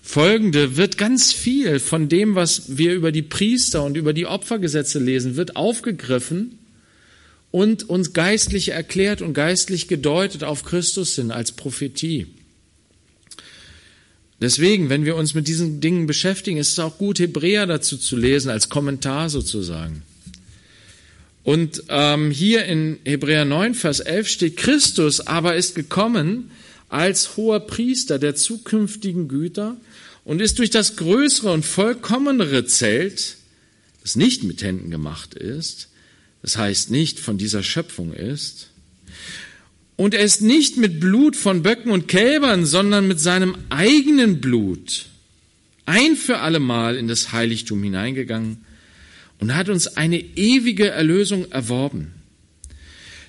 [0.00, 4.98] folgende wird ganz viel von dem, was wir über die Priester und über die Opfergesetze
[5.00, 6.58] lesen, wird aufgegriffen
[7.50, 12.28] und uns geistlich erklärt und geistlich gedeutet auf Christus hin als Prophetie.
[14.40, 18.16] Deswegen, wenn wir uns mit diesen Dingen beschäftigen, ist es auch gut, Hebräer dazu zu
[18.16, 20.00] lesen, als Kommentar sozusagen.
[21.44, 26.50] Und ähm, hier in Hebräer 9, Vers 11 steht, Christus aber ist gekommen
[26.88, 29.76] als hoher Priester der zukünftigen Güter
[30.24, 33.36] und ist durch das größere und vollkommenere Zelt,
[34.02, 35.88] das nicht mit Händen gemacht ist,
[36.40, 38.70] das heißt nicht von dieser Schöpfung ist,
[39.96, 45.06] und er ist nicht mit Blut von Böcken und Kälbern, sondern mit seinem eigenen Blut
[45.86, 48.63] ein für allemal in das Heiligtum hineingegangen
[49.40, 52.12] und hat uns eine ewige Erlösung erworben.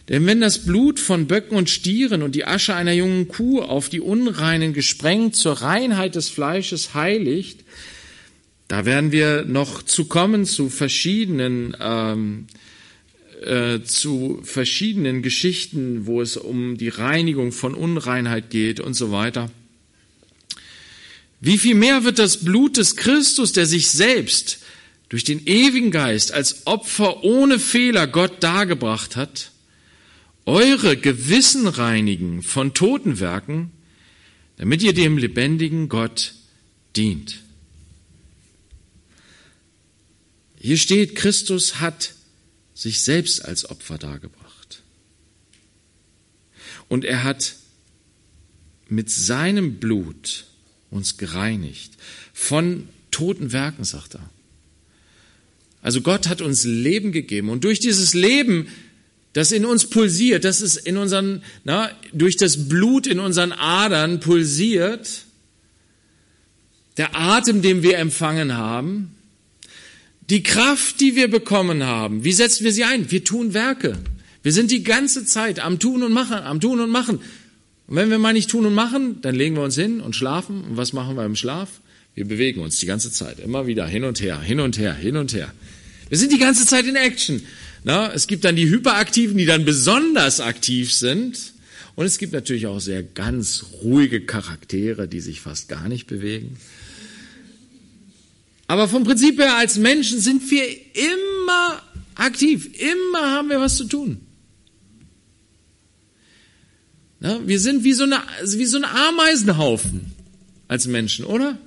[0.07, 3.89] Denn wenn das Blut von Böcken und Stieren und die Asche einer jungen Kuh auf
[3.89, 7.61] die Unreinen gesprengt zur Reinheit des Fleisches heiligt,
[8.67, 12.47] da werden wir noch zu kommen zu verschiedenen ähm,
[13.43, 19.51] äh, zu verschiedenen Geschichten, wo es um die Reinigung von Unreinheit geht und so weiter.
[21.41, 24.59] Wie viel mehr wird das Blut des Christus, der sich selbst
[25.09, 29.51] durch den ewigen Geist als Opfer ohne Fehler Gott dargebracht hat,
[30.45, 33.71] eure Gewissen reinigen von Totenwerken,
[34.57, 36.33] damit ihr dem lebendigen Gott
[36.95, 37.41] dient.
[40.59, 42.13] Hier steht, Christus hat
[42.73, 44.81] sich selbst als Opfer dargebracht.
[46.87, 47.55] Und er hat
[48.87, 50.45] mit seinem Blut
[50.89, 51.93] uns gereinigt
[52.33, 54.29] von toten Werken, sagt er.
[55.85, 58.69] Also Gott hat uns Leben gegeben und durch dieses Leben,
[59.33, 64.19] das in uns pulsiert, das ist in unseren, na, durch das Blut in unseren Adern
[64.19, 65.25] pulsiert,
[66.97, 69.11] der Atem, den wir empfangen haben,
[70.31, 73.11] die Kraft, die wir bekommen haben, wie setzen wir sie ein?
[73.11, 73.95] Wir tun Werke.
[74.41, 77.19] Wir sind die ganze Zeit am Tun und Machen, am Tun und Machen.
[77.85, 80.63] Und wenn wir mal nicht tun und machen, dann legen wir uns hin und schlafen.
[80.63, 81.79] Und was machen wir im Schlaf?
[82.15, 85.15] Wir bewegen uns die ganze Zeit, immer wieder hin und her, hin und her, hin
[85.15, 85.53] und her.
[86.09, 87.41] Wir sind die ganze Zeit in Action.
[87.83, 91.53] Na, es gibt dann die Hyperaktiven, die dann besonders aktiv sind.
[91.95, 96.57] Und es gibt natürlich auch sehr ganz ruhige Charaktere, die sich fast gar nicht bewegen.
[98.67, 100.63] Aber vom Prinzip her als Menschen sind wir
[100.93, 101.81] immer
[102.15, 104.21] aktiv, immer haben wir was zu tun.
[107.19, 110.11] Na, wir sind wie so, eine, wie so ein Ameisenhaufen
[110.67, 111.57] als Menschen, oder?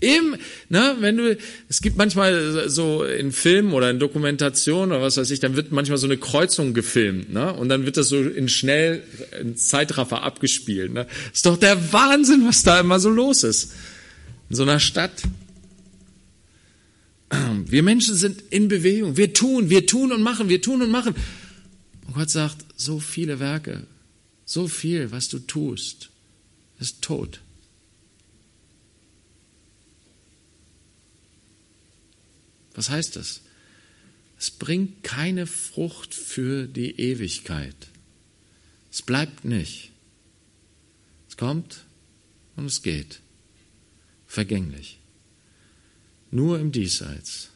[0.00, 0.36] Im,
[0.68, 1.36] ne, wenn du,
[1.68, 5.72] es gibt manchmal so in Filmen oder in Dokumentationen oder was weiß ich, dann wird
[5.72, 9.02] manchmal so eine Kreuzung gefilmt, ne, und dann wird das so in schnell,
[9.40, 11.08] in Zeitraffer abgespielt, ne.
[11.34, 13.72] Ist doch der Wahnsinn, was da immer so los ist.
[14.50, 15.22] In so einer Stadt.
[17.66, 19.16] Wir Menschen sind in Bewegung.
[19.16, 21.14] Wir tun, wir tun und machen, wir tun und machen.
[22.06, 23.86] Und Gott sagt, so viele Werke,
[24.46, 26.08] so viel, was du tust,
[26.80, 27.40] ist tot.
[32.78, 33.40] Was heißt das?
[34.38, 37.74] Es bringt keine Frucht für die Ewigkeit.
[38.88, 39.90] Es bleibt nicht.
[41.28, 41.86] Es kommt
[42.54, 43.18] und es geht.
[44.28, 45.00] Vergänglich.
[46.30, 47.50] Nur im Diesseits.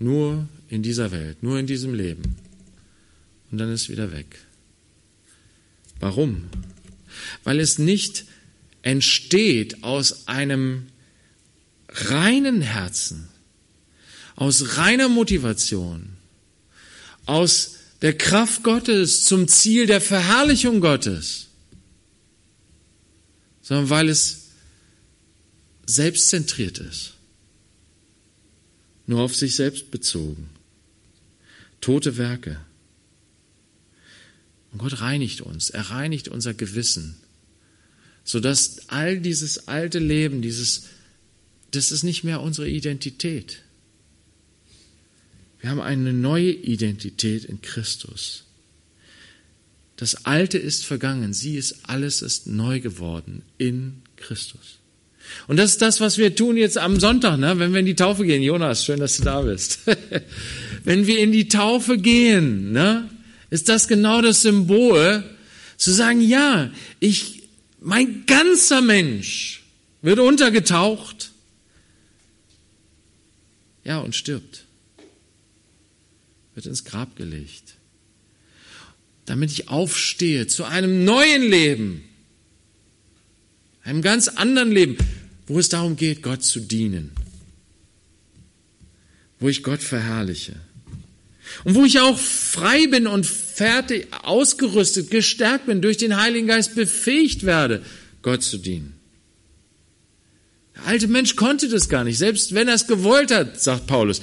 [0.00, 2.38] Nur in dieser Welt, nur in diesem Leben.
[3.52, 4.44] Und dann ist wieder weg.
[6.00, 6.48] Warum?
[7.44, 8.24] Weil es nicht
[8.82, 10.88] entsteht aus einem
[11.88, 13.28] reinen Herzen,
[14.36, 16.10] aus reiner Motivation,
[17.24, 21.46] aus der Kraft Gottes zum Ziel der Verherrlichung Gottes,
[23.62, 24.50] sondern weil es
[25.86, 27.14] selbstzentriert ist,
[29.06, 30.50] nur auf sich selbst bezogen,
[31.80, 32.60] tote Werke.
[34.72, 37.16] Und Gott reinigt uns, er reinigt unser Gewissen,
[38.24, 40.82] sodass all dieses alte Leben, dieses,
[41.70, 43.62] das ist nicht mehr unsere Identität.
[45.66, 48.44] Wir haben eine neue Identität in Christus.
[49.96, 54.78] Das Alte ist vergangen, sie ist, alles ist neu geworden in Christus.
[55.48, 57.58] Und das ist das, was wir tun jetzt am Sonntag, ne?
[57.58, 58.44] wenn wir in die Taufe gehen.
[58.44, 59.80] Jonas, schön, dass du da bist.
[60.84, 63.10] wenn wir in die Taufe gehen, ne?
[63.50, 65.24] ist das genau das Symbol,
[65.78, 67.42] zu sagen, ja, ich,
[67.80, 69.64] mein ganzer Mensch
[70.00, 71.32] wird untergetaucht,
[73.82, 74.62] ja, und stirbt
[76.56, 77.74] wird ins Grab gelegt.
[79.26, 82.02] Damit ich aufstehe zu einem neuen Leben,
[83.82, 84.96] einem ganz anderen Leben,
[85.46, 87.12] wo es darum geht, Gott zu dienen,
[89.38, 90.54] wo ich Gott verherrliche
[91.64, 96.74] und wo ich auch frei bin und fertig, ausgerüstet, gestärkt bin, durch den Heiligen Geist
[96.74, 97.84] befähigt werde,
[98.22, 98.94] Gott zu dienen.
[100.74, 104.22] Der alte Mensch konnte das gar nicht, selbst wenn er es gewollt hat, sagt Paulus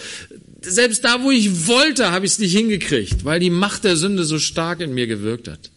[0.63, 4.23] selbst da, wo ich wollte, habe ich es nicht hingekriegt, weil die Macht der Sünde
[4.23, 5.71] so stark in mir gewirkt hat.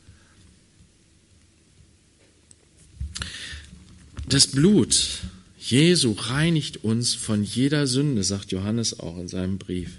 [4.28, 5.20] Das Blut
[5.66, 9.96] Jesu reinigt uns von jeder Sünde, sagt Johannes auch in seinem Brief.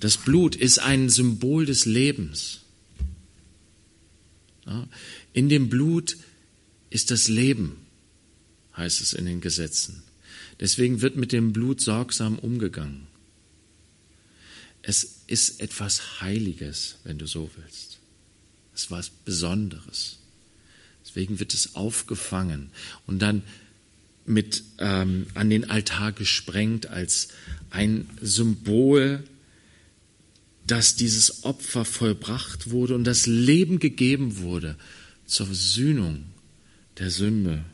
[0.00, 2.60] Das Blut ist ein Symbol des Lebens.
[5.34, 6.16] In dem Blut
[6.88, 7.76] ist das Leben,
[8.76, 10.02] heißt es in den Gesetzen.
[10.60, 13.05] Deswegen wird mit dem Blut sorgsam umgegangen.
[14.88, 17.98] Es ist etwas Heiliges, wenn du so willst.
[18.72, 20.20] Es ist was Besonderes.
[21.04, 22.70] Deswegen wird es aufgefangen
[23.04, 23.42] und dann
[24.26, 27.30] mit ähm, an den Altar gesprengt als
[27.70, 29.24] ein Symbol,
[30.68, 34.76] dass dieses Opfer vollbracht wurde und das Leben gegeben wurde
[35.26, 36.26] zur Sühnung
[37.00, 37.64] der Sünde.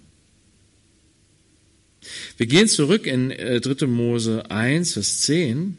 [2.39, 3.37] Wir gehen zurück in 3.
[3.37, 5.77] Äh, Mose 1, Vers 10.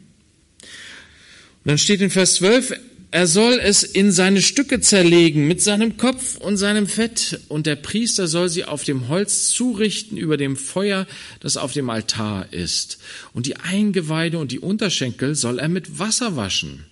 [1.64, 2.74] Und dann steht in Vers 12,
[3.10, 7.76] er soll es in seine Stücke zerlegen mit seinem Kopf und seinem Fett, und der
[7.76, 11.06] Priester soll sie auf dem Holz zurichten über dem Feuer,
[11.38, 12.98] das auf dem Altar ist.
[13.32, 16.84] Und die Eingeweide und die Unterschenkel soll er mit Wasser waschen.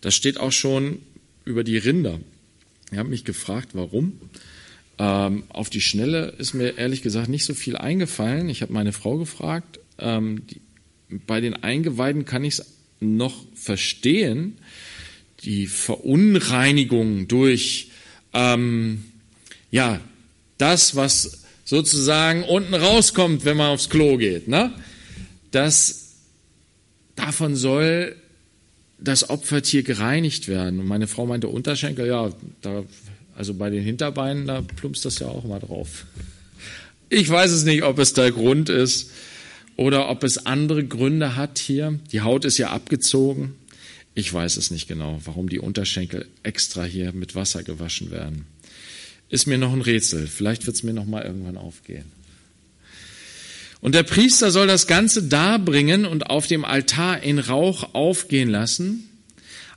[0.00, 1.00] Das steht auch schon
[1.44, 2.20] über die Rinder.
[2.92, 4.20] Ich habe mich gefragt, warum.
[4.98, 8.48] Ähm, auf die Schnelle ist mir ehrlich gesagt nicht so viel eingefallen.
[8.48, 9.80] Ich habe meine Frau gefragt.
[9.98, 10.60] Ähm, die,
[11.26, 14.58] bei den Eingeweiden kann ich es noch verstehen,
[15.44, 17.90] die Verunreinigung durch
[18.32, 19.04] ähm,
[19.70, 20.00] ja
[20.58, 24.72] das, was sozusagen unten rauskommt, wenn man aufs Klo geht, ne?
[25.50, 26.14] Das
[27.14, 28.16] davon soll
[28.98, 30.80] das Opfertier gereinigt werden.
[30.80, 32.30] Und meine Frau meinte Unterschenkel, ja,
[32.62, 32.84] da,
[33.36, 36.06] also bei den Hinterbeinen, da plumpst das ja auch mal drauf.
[37.08, 39.10] Ich weiß es nicht, ob es der Grund ist
[39.78, 42.00] oder ob es andere Gründe hat hier.
[42.10, 43.54] Die Haut ist ja abgezogen.
[44.12, 48.44] Ich weiß es nicht genau, warum die Unterschenkel extra hier mit Wasser gewaschen werden.
[49.28, 50.26] Ist mir noch ein Rätsel.
[50.26, 52.06] Vielleicht wird es mir noch mal irgendwann aufgehen.
[53.80, 59.08] Und der Priester soll das Ganze darbringen und auf dem Altar in Rauch aufgehen lassen.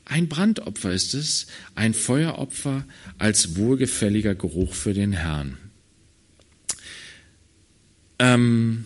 [0.05, 1.45] Ein Brandopfer ist es,
[1.75, 2.85] ein Feueropfer
[3.19, 5.59] als wohlgefälliger Geruch für den Herrn.
[8.17, 8.85] Ähm,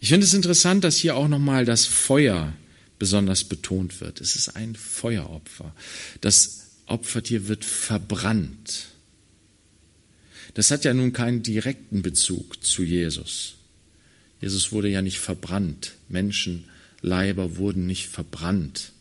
[0.00, 2.54] ich finde es interessant, dass hier auch nochmal das Feuer
[2.98, 4.20] besonders betont wird.
[4.20, 5.74] Es ist ein Feueropfer.
[6.20, 8.86] Das Opfertier wird verbrannt.
[10.54, 13.54] Das hat ja nun keinen direkten Bezug zu Jesus.
[14.40, 15.92] Jesus wurde ja nicht verbrannt.
[16.08, 18.92] Menschenleiber wurden nicht verbrannt.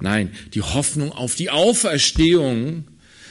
[0.00, 2.84] Nein, die Hoffnung auf die Auferstehung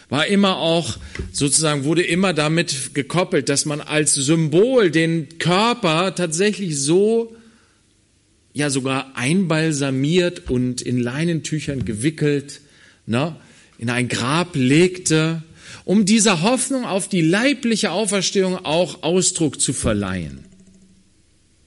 [0.09, 0.97] war immer auch,
[1.31, 7.35] sozusagen, wurde immer damit gekoppelt, dass man als Symbol den Körper tatsächlich so,
[8.53, 12.61] ja sogar einbalsamiert und in Leinentüchern gewickelt,
[13.05, 13.35] ne,
[13.77, 15.43] in ein Grab legte,
[15.83, 20.44] um dieser Hoffnung auf die leibliche Auferstehung auch Ausdruck zu verleihen.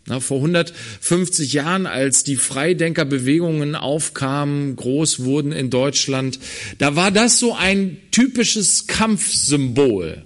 [0.08, 6.38] Na, vor 150 Jahren, als die Freidenkerbewegungen aufkamen, groß wurden in Deutschland,
[6.78, 10.22] da war das so ein typisches Kampfsymbol,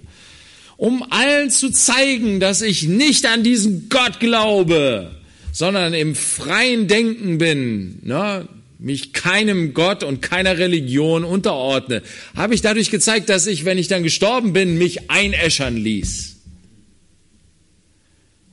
[0.77, 5.11] um allen zu zeigen, dass ich nicht an diesen Gott glaube,
[5.51, 8.47] sondern im freien Denken bin, ne,
[8.79, 12.03] mich keinem Gott und keiner Religion unterordne,
[12.37, 16.32] habe ich dadurch gezeigt, dass ich, wenn ich dann gestorben bin, mich einäschern ließ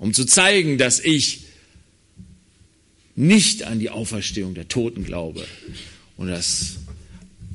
[0.01, 1.45] um zu zeigen, dass ich
[3.15, 5.45] nicht an die Auferstehung der Toten glaube
[6.17, 6.79] und das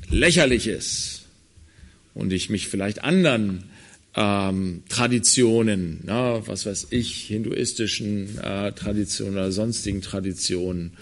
[0.08, 1.24] lächerlich ist
[2.14, 3.64] und ich mich vielleicht anderen
[4.14, 10.92] ähm, Traditionen, na, was weiß ich, hinduistischen äh, Traditionen oder sonstigen Traditionen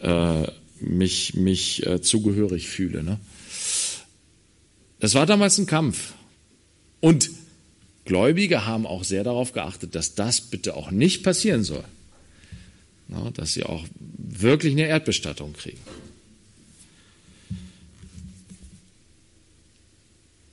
[0.00, 0.46] äh,
[0.80, 3.04] mich, mich äh, zugehörig fühle.
[3.04, 3.20] Ne?
[4.98, 6.14] Das war damals ein Kampf.
[7.00, 7.30] Und
[8.10, 11.84] Gläubige haben auch sehr darauf geachtet, dass das bitte auch nicht passieren soll.
[13.06, 13.84] Na, dass sie auch
[14.18, 15.78] wirklich eine Erdbestattung kriegen.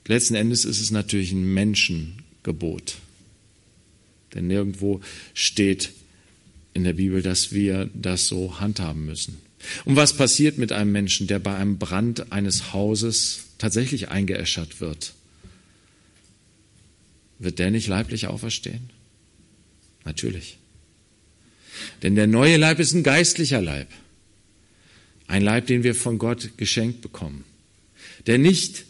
[0.06, 2.98] Letzten Endes ist es natürlich ein Menschengebot.
[4.34, 5.00] Denn nirgendwo
[5.34, 5.90] steht
[6.74, 9.36] in der Bibel, dass wir das so handhaben müssen.
[9.84, 15.14] Und was passiert mit einem Menschen, der bei einem Brand eines Hauses tatsächlich eingeäschert wird?
[17.38, 18.90] Wird der nicht leiblich auferstehen?
[20.04, 20.58] Natürlich.
[22.02, 23.88] Denn der neue Leib ist ein geistlicher Leib.
[25.26, 27.44] Ein Leib, den wir von Gott geschenkt bekommen.
[28.26, 28.84] Der nicht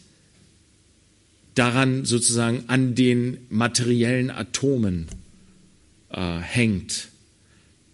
[1.55, 5.09] daran sozusagen an den materiellen Atomen
[6.11, 7.09] äh, hängt,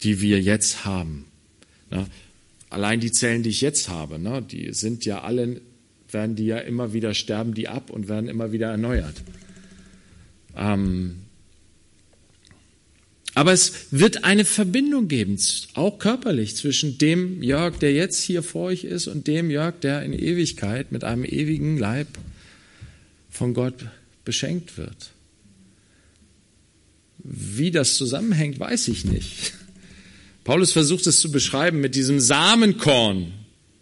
[0.03, 1.25] die wir jetzt haben.
[1.91, 2.07] Ne?
[2.69, 5.61] Allein die Zellen, die ich jetzt habe, ne, die sind ja alle,
[6.11, 9.15] werden die ja immer wieder sterben, die ab und werden immer wieder erneuert.
[10.57, 11.17] Ähm,
[13.35, 15.37] aber es wird eine Verbindung geben,
[15.75, 20.03] auch körperlich, zwischen dem Jörg, der jetzt hier vor euch ist, und dem Jörg, der
[20.05, 22.07] in Ewigkeit mit einem ewigen Leib
[23.31, 23.87] von Gott
[24.25, 25.11] beschenkt wird.
[27.19, 29.55] Wie das zusammenhängt, weiß ich nicht.
[30.45, 33.33] Paulus versucht es zu beschreiben mit diesem Samenkorn,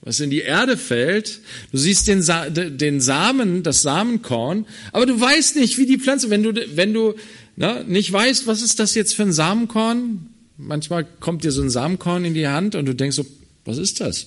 [0.02, 1.40] was in die Erde fällt.
[1.70, 6.28] Du siehst den, Sa den Samen, das Samenkorn, aber du weißt nicht, wie die Pflanze,
[6.28, 7.14] wenn du, wenn du
[7.56, 10.28] na, nicht weißt, was ist das jetzt für ein Samenkorn,
[10.58, 13.26] manchmal kommt dir so ein Samenkorn in die Hand und du denkst so,
[13.64, 14.26] was ist das?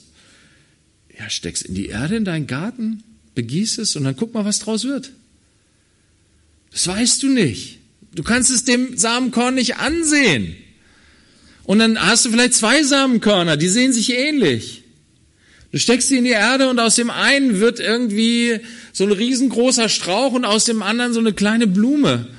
[1.17, 3.03] Ja, steckst in die Erde in deinen Garten,
[3.36, 5.11] begießt es und dann guck mal, was draus wird.
[6.71, 7.80] Das weißt du nicht.
[8.13, 10.55] Du kannst es dem Samenkorn nicht ansehen.
[11.63, 14.85] Und dann hast du vielleicht zwei Samenkörner, die sehen sich ähnlich.
[15.76, 18.61] Du steckst sie in die Erde und aus dem einen wird irgendwie
[18.93, 22.30] so ein riesengroßer Strauch und aus dem anderen so eine kleine Blume.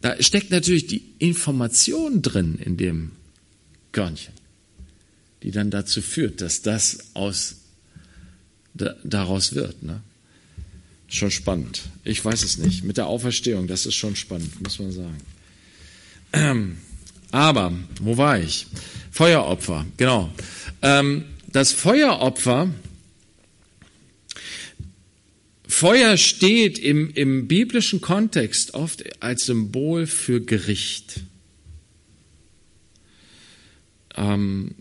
[0.00, 3.10] Da steckt natürlich die Information drin in dem
[3.90, 4.32] Körnchen,
[5.42, 7.56] die dann dazu führt, dass das aus,
[8.72, 9.82] da, daraus wird.
[9.82, 10.00] Ne?
[11.08, 11.82] Schon spannend.
[12.04, 12.84] Ich weiß es nicht.
[12.84, 15.18] Mit der Auferstehung, das ist schon spannend, muss man sagen.
[16.32, 16.76] Ähm,
[17.32, 18.68] aber, wo war ich?
[19.10, 20.30] Feueropfer, genau.
[20.82, 22.70] Ähm, das Feueropfer,
[25.66, 31.20] Feuer steht im, im biblischen Kontext oft als Symbol für Gericht.
[34.16, 34.74] Ähm,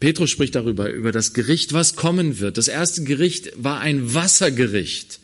[0.00, 2.58] Petrus spricht darüber, über das Gericht, was kommen wird.
[2.58, 5.20] Das erste Gericht war ein Wassergericht,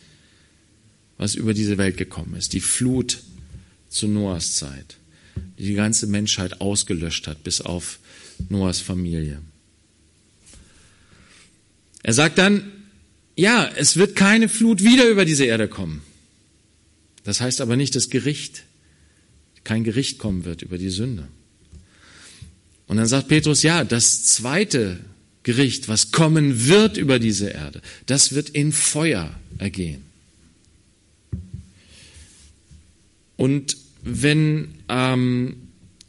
[1.17, 2.53] was über diese Welt gekommen ist.
[2.53, 3.19] Die Flut
[3.89, 4.97] zu Noahs Zeit,
[5.59, 7.99] die die ganze Menschheit ausgelöscht hat, bis auf
[8.49, 9.41] Noahs Familie.
[12.03, 12.73] Er sagt dann,
[13.37, 16.03] ja, es wird keine Flut wieder über diese Erde kommen.
[17.25, 18.65] Das heißt aber nicht, das Gericht
[19.69, 21.29] kein Gericht kommen wird über die Sünde.
[22.87, 24.99] Und dann sagt Petrus, ja, das zweite
[25.43, 30.03] Gericht, was kommen wird über diese Erde, das wird in Feuer ergehen.
[33.37, 35.68] Und wenn ähm,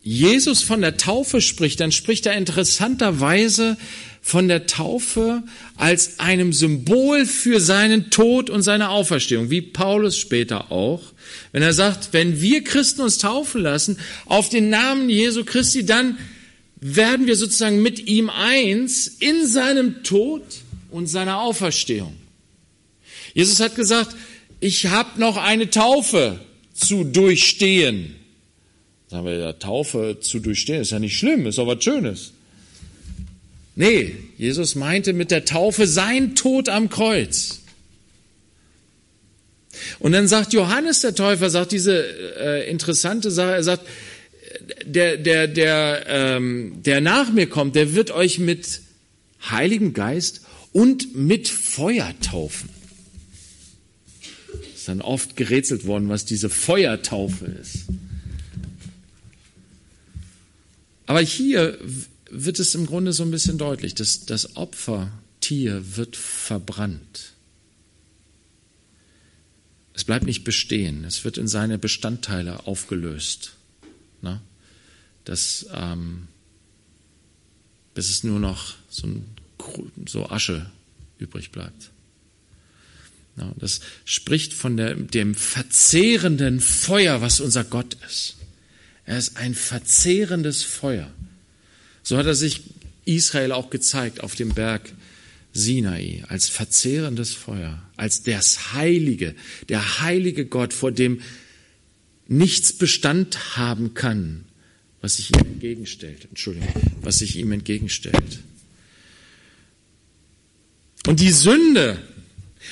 [0.10, 3.78] Jesus von der Taufe spricht, dann spricht er interessanterweise
[4.24, 5.44] von der Taufe
[5.78, 11.04] als einem Symbol für seinen Tod und seine Auferstehung, wie Paulus später auch.
[11.52, 16.18] Wenn er sagt, wenn wir Christen uns taufen lassen auf den Namen Jesu Christi, dann
[16.82, 20.42] werden wir sozusagen mit ihm eins in seinem Tod
[20.90, 22.16] und seiner Auferstehung.
[23.36, 24.16] Jesus hat gesagt,
[24.60, 26.40] ich habe noch eine Taufe
[26.74, 28.16] zu durchstehen.
[29.10, 32.32] Sagen wir, ja, Taufe zu durchstehen ist ja nicht schlimm, ist aber was Schönes.
[33.76, 37.62] Nee, Jesus meinte mit der Taufe sein Tod am Kreuz.
[40.00, 42.04] Und dann sagt Johannes der Täufer, sagt diese
[42.38, 43.88] äh, interessante Sache, er sagt,
[44.86, 48.82] der, der, der, ähm, der nach mir kommt, der wird euch mit
[49.50, 50.42] Heiligem Geist
[50.72, 52.70] und mit Feuer taufen.
[54.76, 57.86] Ist dann oft gerätselt worden, was diese Feuertaufe ist.
[61.10, 61.80] Aber hier
[62.30, 67.34] wird es im Grunde so ein bisschen deutlich, dass das Opfertier wird verbrannt.
[69.96, 73.54] Es bleibt nicht bestehen, es wird in seine Bestandteile aufgelöst.
[74.22, 74.40] Na?
[75.26, 76.28] Das, ähm,
[77.96, 79.26] bis es nur noch so, ein,
[80.06, 80.70] so Asche
[81.18, 81.90] übrig bleibt.
[83.36, 88.36] Ja, das spricht von der, dem verzehrenden Feuer, was unser Gott ist.
[89.10, 91.12] Er ist ein verzehrendes Feuer.
[92.04, 92.62] So hat er sich
[93.06, 94.94] Israel auch gezeigt auf dem Berg
[95.52, 99.34] Sinai als verzehrendes Feuer, als das Heilige,
[99.68, 101.22] der heilige Gott, vor dem
[102.28, 104.46] nichts Bestand haben kann,
[105.02, 106.26] was sich ihm entgegenstellt.
[106.30, 106.70] Entschuldigung,
[107.02, 108.42] was sich ihm entgegenstellt.
[111.08, 111.98] Und die Sünde,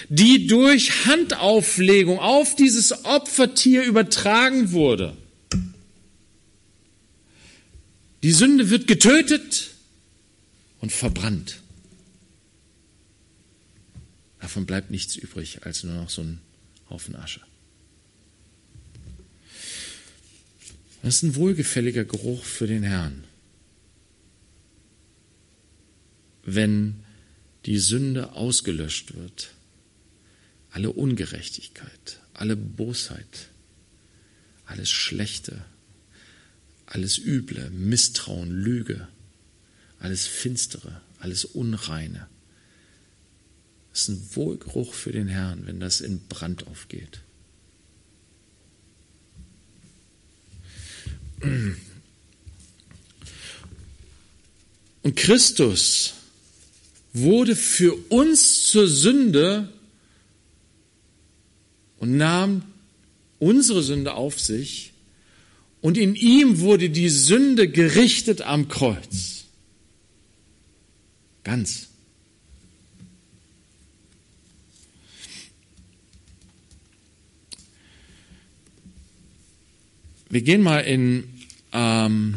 [0.08, 5.18] die durch Handauflegung auf dieses Opfertier übertragen wurde,
[8.24, 9.72] die Sünde wird getötet
[10.80, 11.62] und verbrannt.
[14.40, 16.40] Davon bleibt nichts übrig als nur noch so ein
[16.90, 17.42] Haufen Asche.
[21.02, 23.24] Das ist ein wohlgefälliger Geruch für den Herrn.
[26.44, 27.04] Wenn
[27.66, 29.52] die Sünde ausgelöscht wird,
[30.72, 33.50] alle Ungerechtigkeit, alle Bosheit,
[34.66, 35.66] alles Schlechte,
[36.88, 39.08] alles Üble, Misstrauen, Lüge,
[40.00, 42.28] alles Finstere, alles Unreine.
[43.94, 47.22] Es ist ein Wohlgeruch für den Herrn, wenn das in Brand aufgeht.
[55.04, 56.14] Und Christus
[57.14, 59.70] wurde für uns zur Sünde
[61.98, 62.64] und nahm
[63.40, 64.94] unsere Sünde auf sich
[65.82, 69.46] und in ihm wurde die Sünde gerichtet am Kreuz.
[71.44, 71.88] Ganz.
[80.30, 81.24] Wir gehen mal in,
[81.72, 82.36] ähm,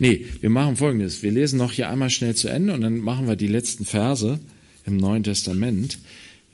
[0.00, 1.22] nee, wir machen Folgendes.
[1.22, 4.40] Wir lesen noch hier einmal schnell zu Ende und dann machen wir die letzten Verse
[4.86, 5.98] im Neuen Testament.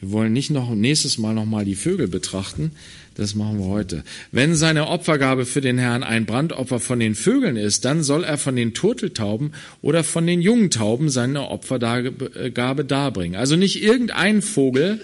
[0.00, 2.72] Wir wollen nicht noch nächstes Mal nochmal die Vögel betrachten.
[3.14, 4.04] Das machen wir heute.
[4.30, 8.36] Wenn seine Opfergabe für den Herrn ein Brandopfer von den Vögeln ist, dann soll er
[8.36, 13.36] von den Turteltauben oder von den jungen Tauben seine Opfergabe darbringen.
[13.36, 15.00] Also nicht irgendein Vogel.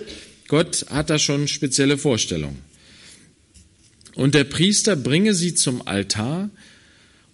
[0.47, 2.59] Gott hat da schon spezielle Vorstellungen.
[4.15, 6.51] Und der Priester bringe sie zum Altar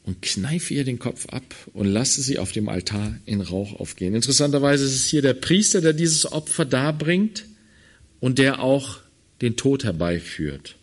[0.08, 4.14] und kneife ihr den Kopf ab und lasse sie auf dem Altar in Rauch aufgehen.
[4.14, 7.44] Interessanterweise ist es hier der Priester, der dieses Opfer darbringt
[8.18, 9.00] und der auch
[9.42, 10.76] den Tod herbeiführt.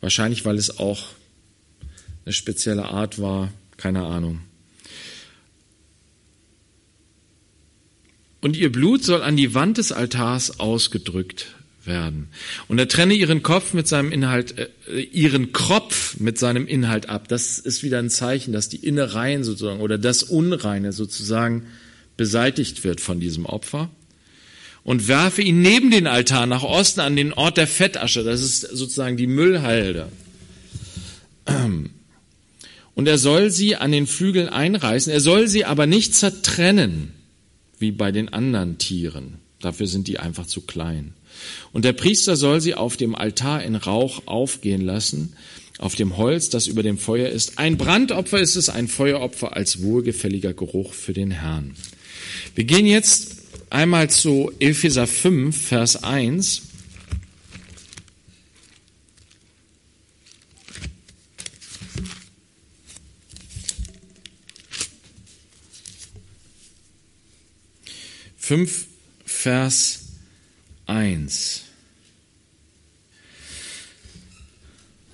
[0.00, 1.10] Wahrscheinlich, weil es auch
[2.24, 4.40] eine spezielle Art war, keine Ahnung.
[8.40, 11.54] Und ihr Blut soll an die Wand des Altars ausgedrückt
[11.90, 12.28] werden.
[12.68, 17.28] Und er trenne ihren Kopf mit seinem Inhalt, äh, ihren Kropf mit seinem Inhalt ab.
[17.28, 21.66] Das ist wieder ein Zeichen, dass die Innereien sozusagen oder das Unreine sozusagen
[22.16, 23.90] beseitigt wird von diesem Opfer.
[24.82, 28.24] Und werfe ihn neben den Altar nach Osten an den Ort der Fettasche.
[28.24, 30.08] Das ist sozusagen die Müllhalde.
[32.94, 35.12] Und er soll sie an den Flügeln einreißen.
[35.12, 37.12] Er soll sie aber nicht zertrennen,
[37.78, 39.34] wie bei den anderen Tieren.
[39.60, 41.14] Dafür sind die einfach zu klein.
[41.72, 45.34] Und der Priester soll sie auf dem Altar in Rauch aufgehen lassen.
[45.78, 47.58] auf dem Holz, das über dem Feuer ist.
[47.58, 51.74] Ein Brandopfer ist es, ein Feueropfer als wohlgefälliger Geruch für den Herrn.
[52.54, 53.38] Wir gehen jetzt
[53.70, 56.62] einmal zu Epheser 5, Vers 1.
[68.36, 68.86] Fünf,
[69.24, 69.99] Vers
[70.90, 71.62] 1.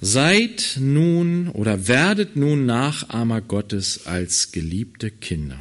[0.00, 5.58] Seid nun oder werdet nun Nachahmer Gottes als geliebte Kinder.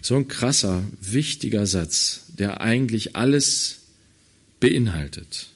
[0.00, 3.80] So ein krasser, wichtiger Satz, der eigentlich alles
[4.58, 5.48] beinhaltet.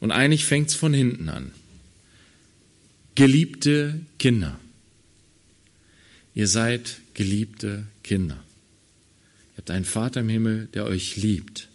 [0.00, 1.52] Und eigentlich fängt es von hinten an.
[3.14, 4.58] Geliebte Kinder.
[6.34, 8.42] Ihr seid geliebte Kinder.
[9.52, 11.68] Ihr habt einen Vater im Himmel, der euch liebt.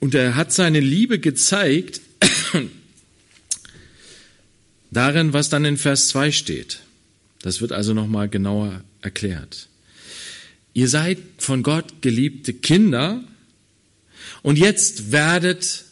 [0.00, 2.00] Und er hat seine Liebe gezeigt
[4.90, 6.80] darin, was dann in Vers 2 steht.
[7.42, 9.68] Das wird also nochmal genauer erklärt.
[10.72, 13.22] Ihr seid von Gott geliebte Kinder
[14.42, 15.84] und jetzt werdet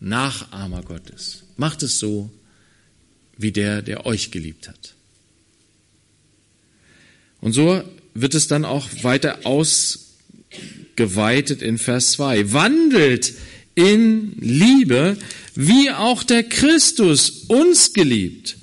[0.00, 1.42] Nachahmer Gottes.
[1.56, 2.30] Macht es so
[3.36, 4.94] wie der, der euch geliebt hat.
[7.40, 7.82] Und so
[8.14, 9.44] wird es dann auch weiter
[10.94, 12.52] ausgeweitet in Vers 2.
[12.52, 13.34] Wandelt
[13.74, 15.16] in Liebe,
[15.56, 18.56] wie auch der Christus uns geliebt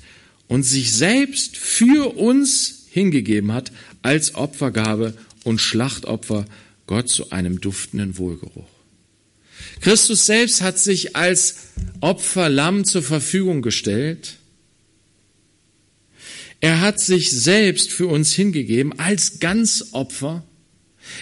[0.48, 3.70] und sich selbst für uns hingegeben hat
[4.00, 5.14] als Opfergabe
[5.44, 6.46] und Schlachtopfer
[6.86, 8.68] Gott zu einem duftenden Wohlgeruch.
[9.80, 11.56] Christus selbst hat sich als
[12.00, 14.36] Opferlamm zur Verfügung gestellt.
[16.60, 20.44] Er hat sich selbst für uns hingegeben als Ganzopfer.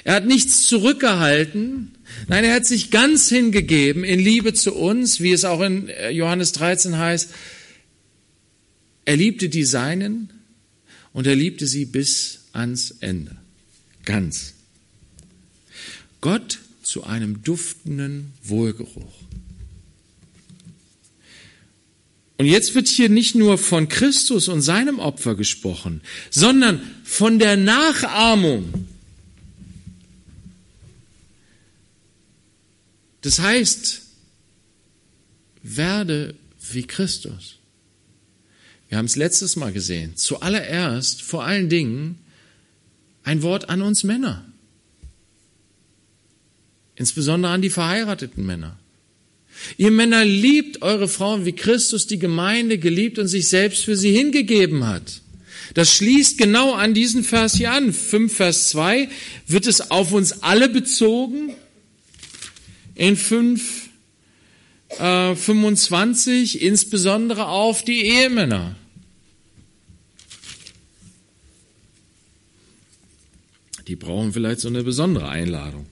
[0.05, 1.93] Er hat nichts zurückgehalten.
[2.29, 6.53] Nein, er hat sich ganz hingegeben in Liebe zu uns, wie es auch in Johannes
[6.53, 7.31] 13 heißt.
[9.05, 10.31] Er liebte die Seinen
[11.13, 13.37] und er liebte sie bis ans Ende.
[14.05, 14.55] Ganz.
[16.21, 19.15] Gott zu einem duftenden Wohlgeruch.
[22.37, 26.01] Und jetzt wird hier nicht nur von Christus und seinem Opfer gesprochen,
[26.31, 28.87] sondern von der Nachahmung.
[33.23, 34.03] Das heißt,
[35.63, 36.35] werde
[36.71, 37.59] wie Christus.
[38.89, 40.17] Wir haben es letztes Mal gesehen.
[40.17, 42.19] Zuallererst, vor allen Dingen,
[43.23, 44.45] ein Wort an uns Männer.
[46.97, 48.79] Insbesondere an die verheirateten Männer.
[49.77, 54.13] Ihr Männer liebt eure Frauen, wie Christus die Gemeinde geliebt und sich selbst für sie
[54.13, 55.21] hingegeben hat.
[55.75, 57.93] Das schließt genau an diesen Vers hier an.
[57.93, 59.09] 5 Vers 2
[59.47, 61.55] wird es auf uns alle bezogen.
[62.95, 63.89] In 5
[64.99, 68.77] äh, 25 insbesondere auf die Ehemänner.
[73.87, 75.87] Die brauchen vielleicht so eine besondere Einladung.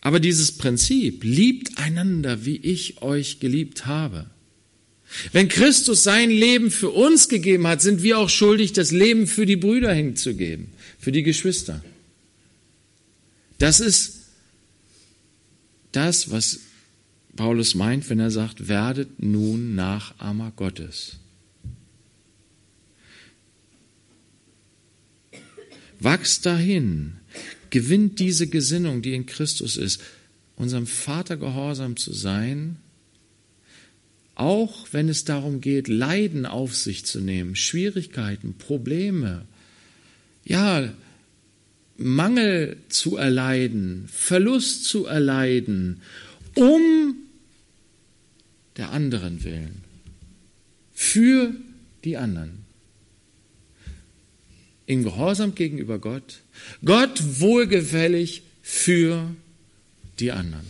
[0.00, 4.26] Aber dieses Prinzip, liebt einander, wie ich euch geliebt habe.
[5.32, 9.46] Wenn Christus sein Leben für uns gegeben hat, sind wir auch schuldig, das Leben für
[9.46, 10.68] die Brüder hinzugeben,
[10.98, 11.84] für die Geschwister.
[13.62, 14.22] Das ist
[15.92, 16.58] das, was
[17.36, 21.18] Paulus meint, wenn er sagt, werdet nun Nachahmer Gottes.
[26.00, 27.18] Wachst dahin,
[27.70, 30.00] gewinnt diese Gesinnung, die in Christus ist,
[30.56, 32.78] unserem Vater gehorsam zu sein,
[34.34, 39.46] auch wenn es darum geht, Leiden auf sich zu nehmen, Schwierigkeiten, Probleme,
[40.44, 40.92] ja,
[42.02, 46.02] Mangel zu erleiden, Verlust zu erleiden,
[46.54, 47.16] um
[48.76, 49.84] der anderen willen,
[50.92, 51.54] für
[52.04, 52.62] die anderen
[54.86, 56.40] in Gehorsam gegenüber Gott,
[56.84, 59.34] Gott wohlgefällig für
[60.18, 60.66] die anderen.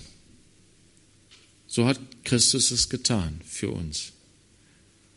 [1.67, 4.13] So hat Christus es getan für uns.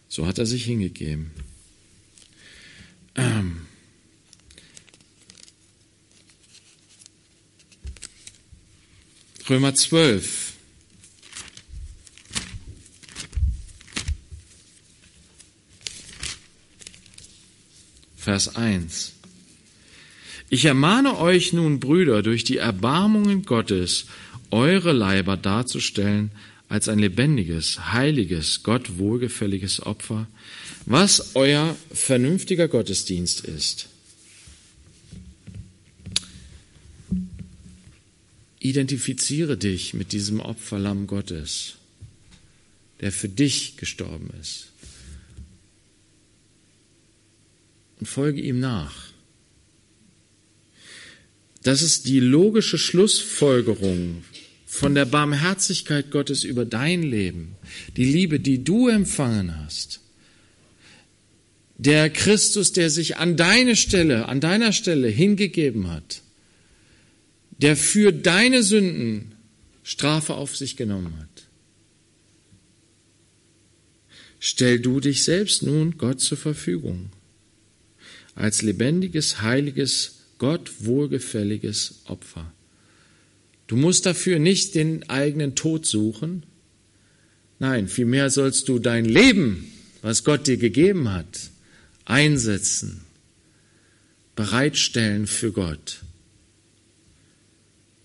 [0.07, 1.31] So hat er sich hingegeben.
[3.15, 3.67] Ähm.
[9.47, 10.53] Römer 12.
[18.15, 19.13] Vers 1.
[20.49, 24.07] Ich ermahne euch nun, Brüder, durch die Erbarmungen Gottes,
[24.49, 26.31] eure Leiber darzustellen
[26.67, 30.25] als ein lebendiges, heiliges, Gott wohlgefälliges Opfer,
[30.87, 33.89] was euer vernünftiger Gottesdienst ist.
[38.69, 41.75] Identifiziere dich mit diesem Opferlamm Gottes,
[43.01, 44.67] der für dich gestorben ist.
[47.99, 49.09] Und folge ihm nach.
[51.63, 54.23] Das ist die logische Schlussfolgerung
[54.65, 57.55] von der Barmherzigkeit Gottes über dein Leben,
[57.97, 60.01] die Liebe, die du empfangen hast.
[61.77, 66.21] Der Christus, der sich an deine Stelle, an deiner Stelle hingegeben hat,
[67.57, 69.35] der für deine Sünden
[69.83, 71.47] Strafe auf sich genommen hat.
[74.39, 77.09] Stell du dich selbst nun Gott zur Verfügung
[78.35, 82.51] als lebendiges, heiliges, Gott wohlgefälliges Opfer.
[83.67, 86.43] Du musst dafür nicht den eigenen Tod suchen.
[87.57, 91.49] Nein, vielmehr sollst du dein Leben, was Gott dir gegeben hat,
[92.03, 93.01] einsetzen,
[94.35, 96.01] bereitstellen für Gott,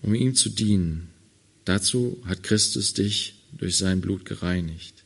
[0.01, 1.09] um ihm zu dienen.
[1.65, 5.03] Dazu hat Christus dich durch sein Blut gereinigt.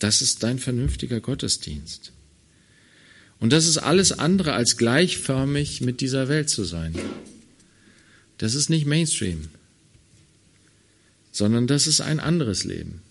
[0.00, 2.12] Das ist dein vernünftiger Gottesdienst.
[3.38, 6.94] Und das ist alles andere als gleichförmig mit dieser Welt zu sein.
[8.38, 9.48] Das ist nicht Mainstream,
[11.32, 13.02] sondern das ist ein anderes Leben.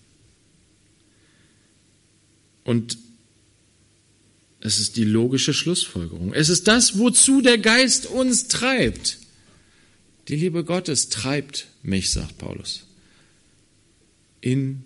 [2.64, 2.98] Und
[4.60, 6.32] es ist die logische Schlussfolgerung.
[6.32, 9.18] Es ist das, wozu der Geist uns treibt.
[10.28, 12.86] Die Liebe Gottes treibt mich, sagt Paulus.
[14.40, 14.84] In,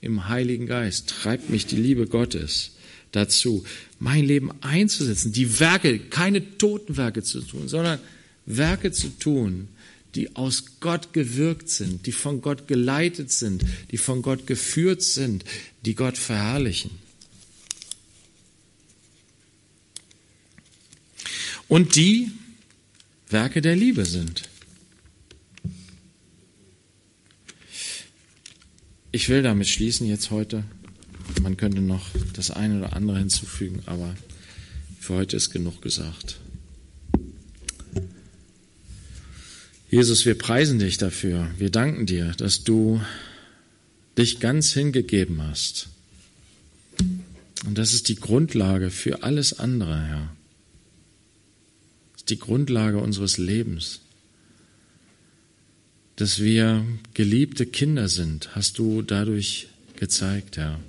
[0.00, 2.72] im Heiligen Geist treibt mich die Liebe Gottes
[3.12, 3.64] dazu,
[3.98, 7.98] mein Leben einzusetzen, die Werke, keine toten Werke zu tun, sondern
[8.46, 9.68] Werke zu tun,
[10.14, 15.44] die aus Gott gewirkt sind, die von Gott geleitet sind, die von Gott geführt sind,
[15.84, 16.90] die Gott verherrlichen.
[21.66, 22.30] Und die
[23.28, 24.47] Werke der Liebe sind.
[29.18, 30.62] Ich will damit schließen jetzt heute.
[31.42, 34.14] Man könnte noch das eine oder andere hinzufügen, aber
[35.00, 36.38] für heute ist genug gesagt.
[39.90, 41.50] Jesus, wir preisen dich dafür.
[41.58, 43.00] Wir danken dir, dass du
[44.16, 45.88] dich ganz hingegeben hast.
[47.66, 50.32] Und das ist die Grundlage für alles andere, Herr.
[52.12, 53.98] Das ist die Grundlage unseres Lebens.
[56.18, 60.80] Dass wir geliebte Kinder sind, hast du dadurch gezeigt, Herr.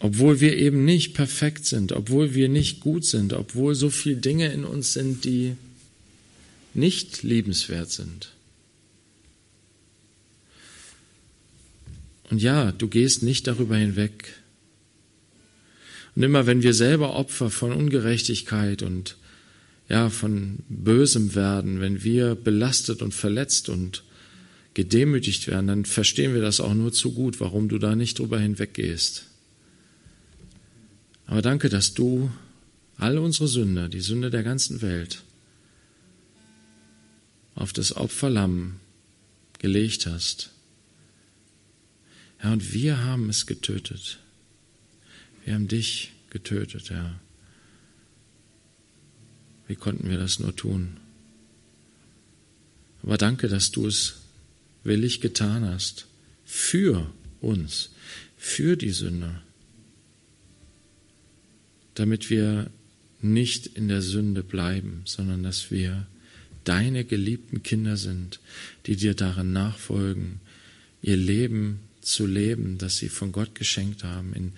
[0.00, 4.52] Obwohl wir eben nicht perfekt sind, obwohl wir nicht gut sind, obwohl so viele Dinge
[4.52, 5.54] in uns sind, die
[6.74, 8.32] nicht liebenswert sind.
[12.30, 14.34] Und ja, du gehst nicht darüber hinweg.
[16.16, 19.16] Und immer wenn wir selber Opfer von Ungerechtigkeit und
[19.90, 24.04] ja, von Bösem werden, wenn wir belastet und verletzt und
[24.72, 28.38] gedemütigt werden, dann verstehen wir das auch nur zu gut, warum du da nicht drüber
[28.38, 29.24] hinweggehst.
[31.26, 32.30] Aber danke, dass du
[32.98, 35.24] all unsere Sünder, die Sünde der ganzen Welt,
[37.56, 38.76] auf das Opferlamm
[39.58, 40.50] gelegt hast.
[42.38, 44.20] Herr, und wir haben es getötet.
[45.44, 47.20] Wir haben dich getötet, Herr.
[49.70, 50.96] Wie konnten wir das nur tun?
[53.04, 54.16] Aber danke, dass du es
[54.82, 56.06] willig getan hast.
[56.44, 57.08] Für
[57.40, 57.90] uns,
[58.36, 59.40] für die Sünder.
[61.94, 62.68] Damit wir
[63.22, 66.04] nicht in der Sünde bleiben, sondern dass wir
[66.64, 68.40] deine geliebten Kinder sind,
[68.86, 70.40] die dir darin nachfolgen,
[71.00, 74.52] ihr Leben zu leben, das sie von Gott geschenkt haben, in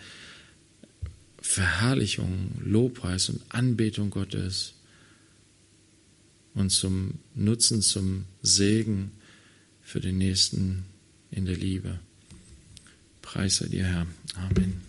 [1.43, 4.73] Verherrlichung, Lobpreis und Anbetung Gottes
[6.55, 9.13] und zum Nutzen, zum Segen
[9.81, 10.85] für den Nächsten
[11.31, 11.99] in der Liebe.
[13.21, 14.07] Preise dir, Herr.
[14.35, 14.81] Amen.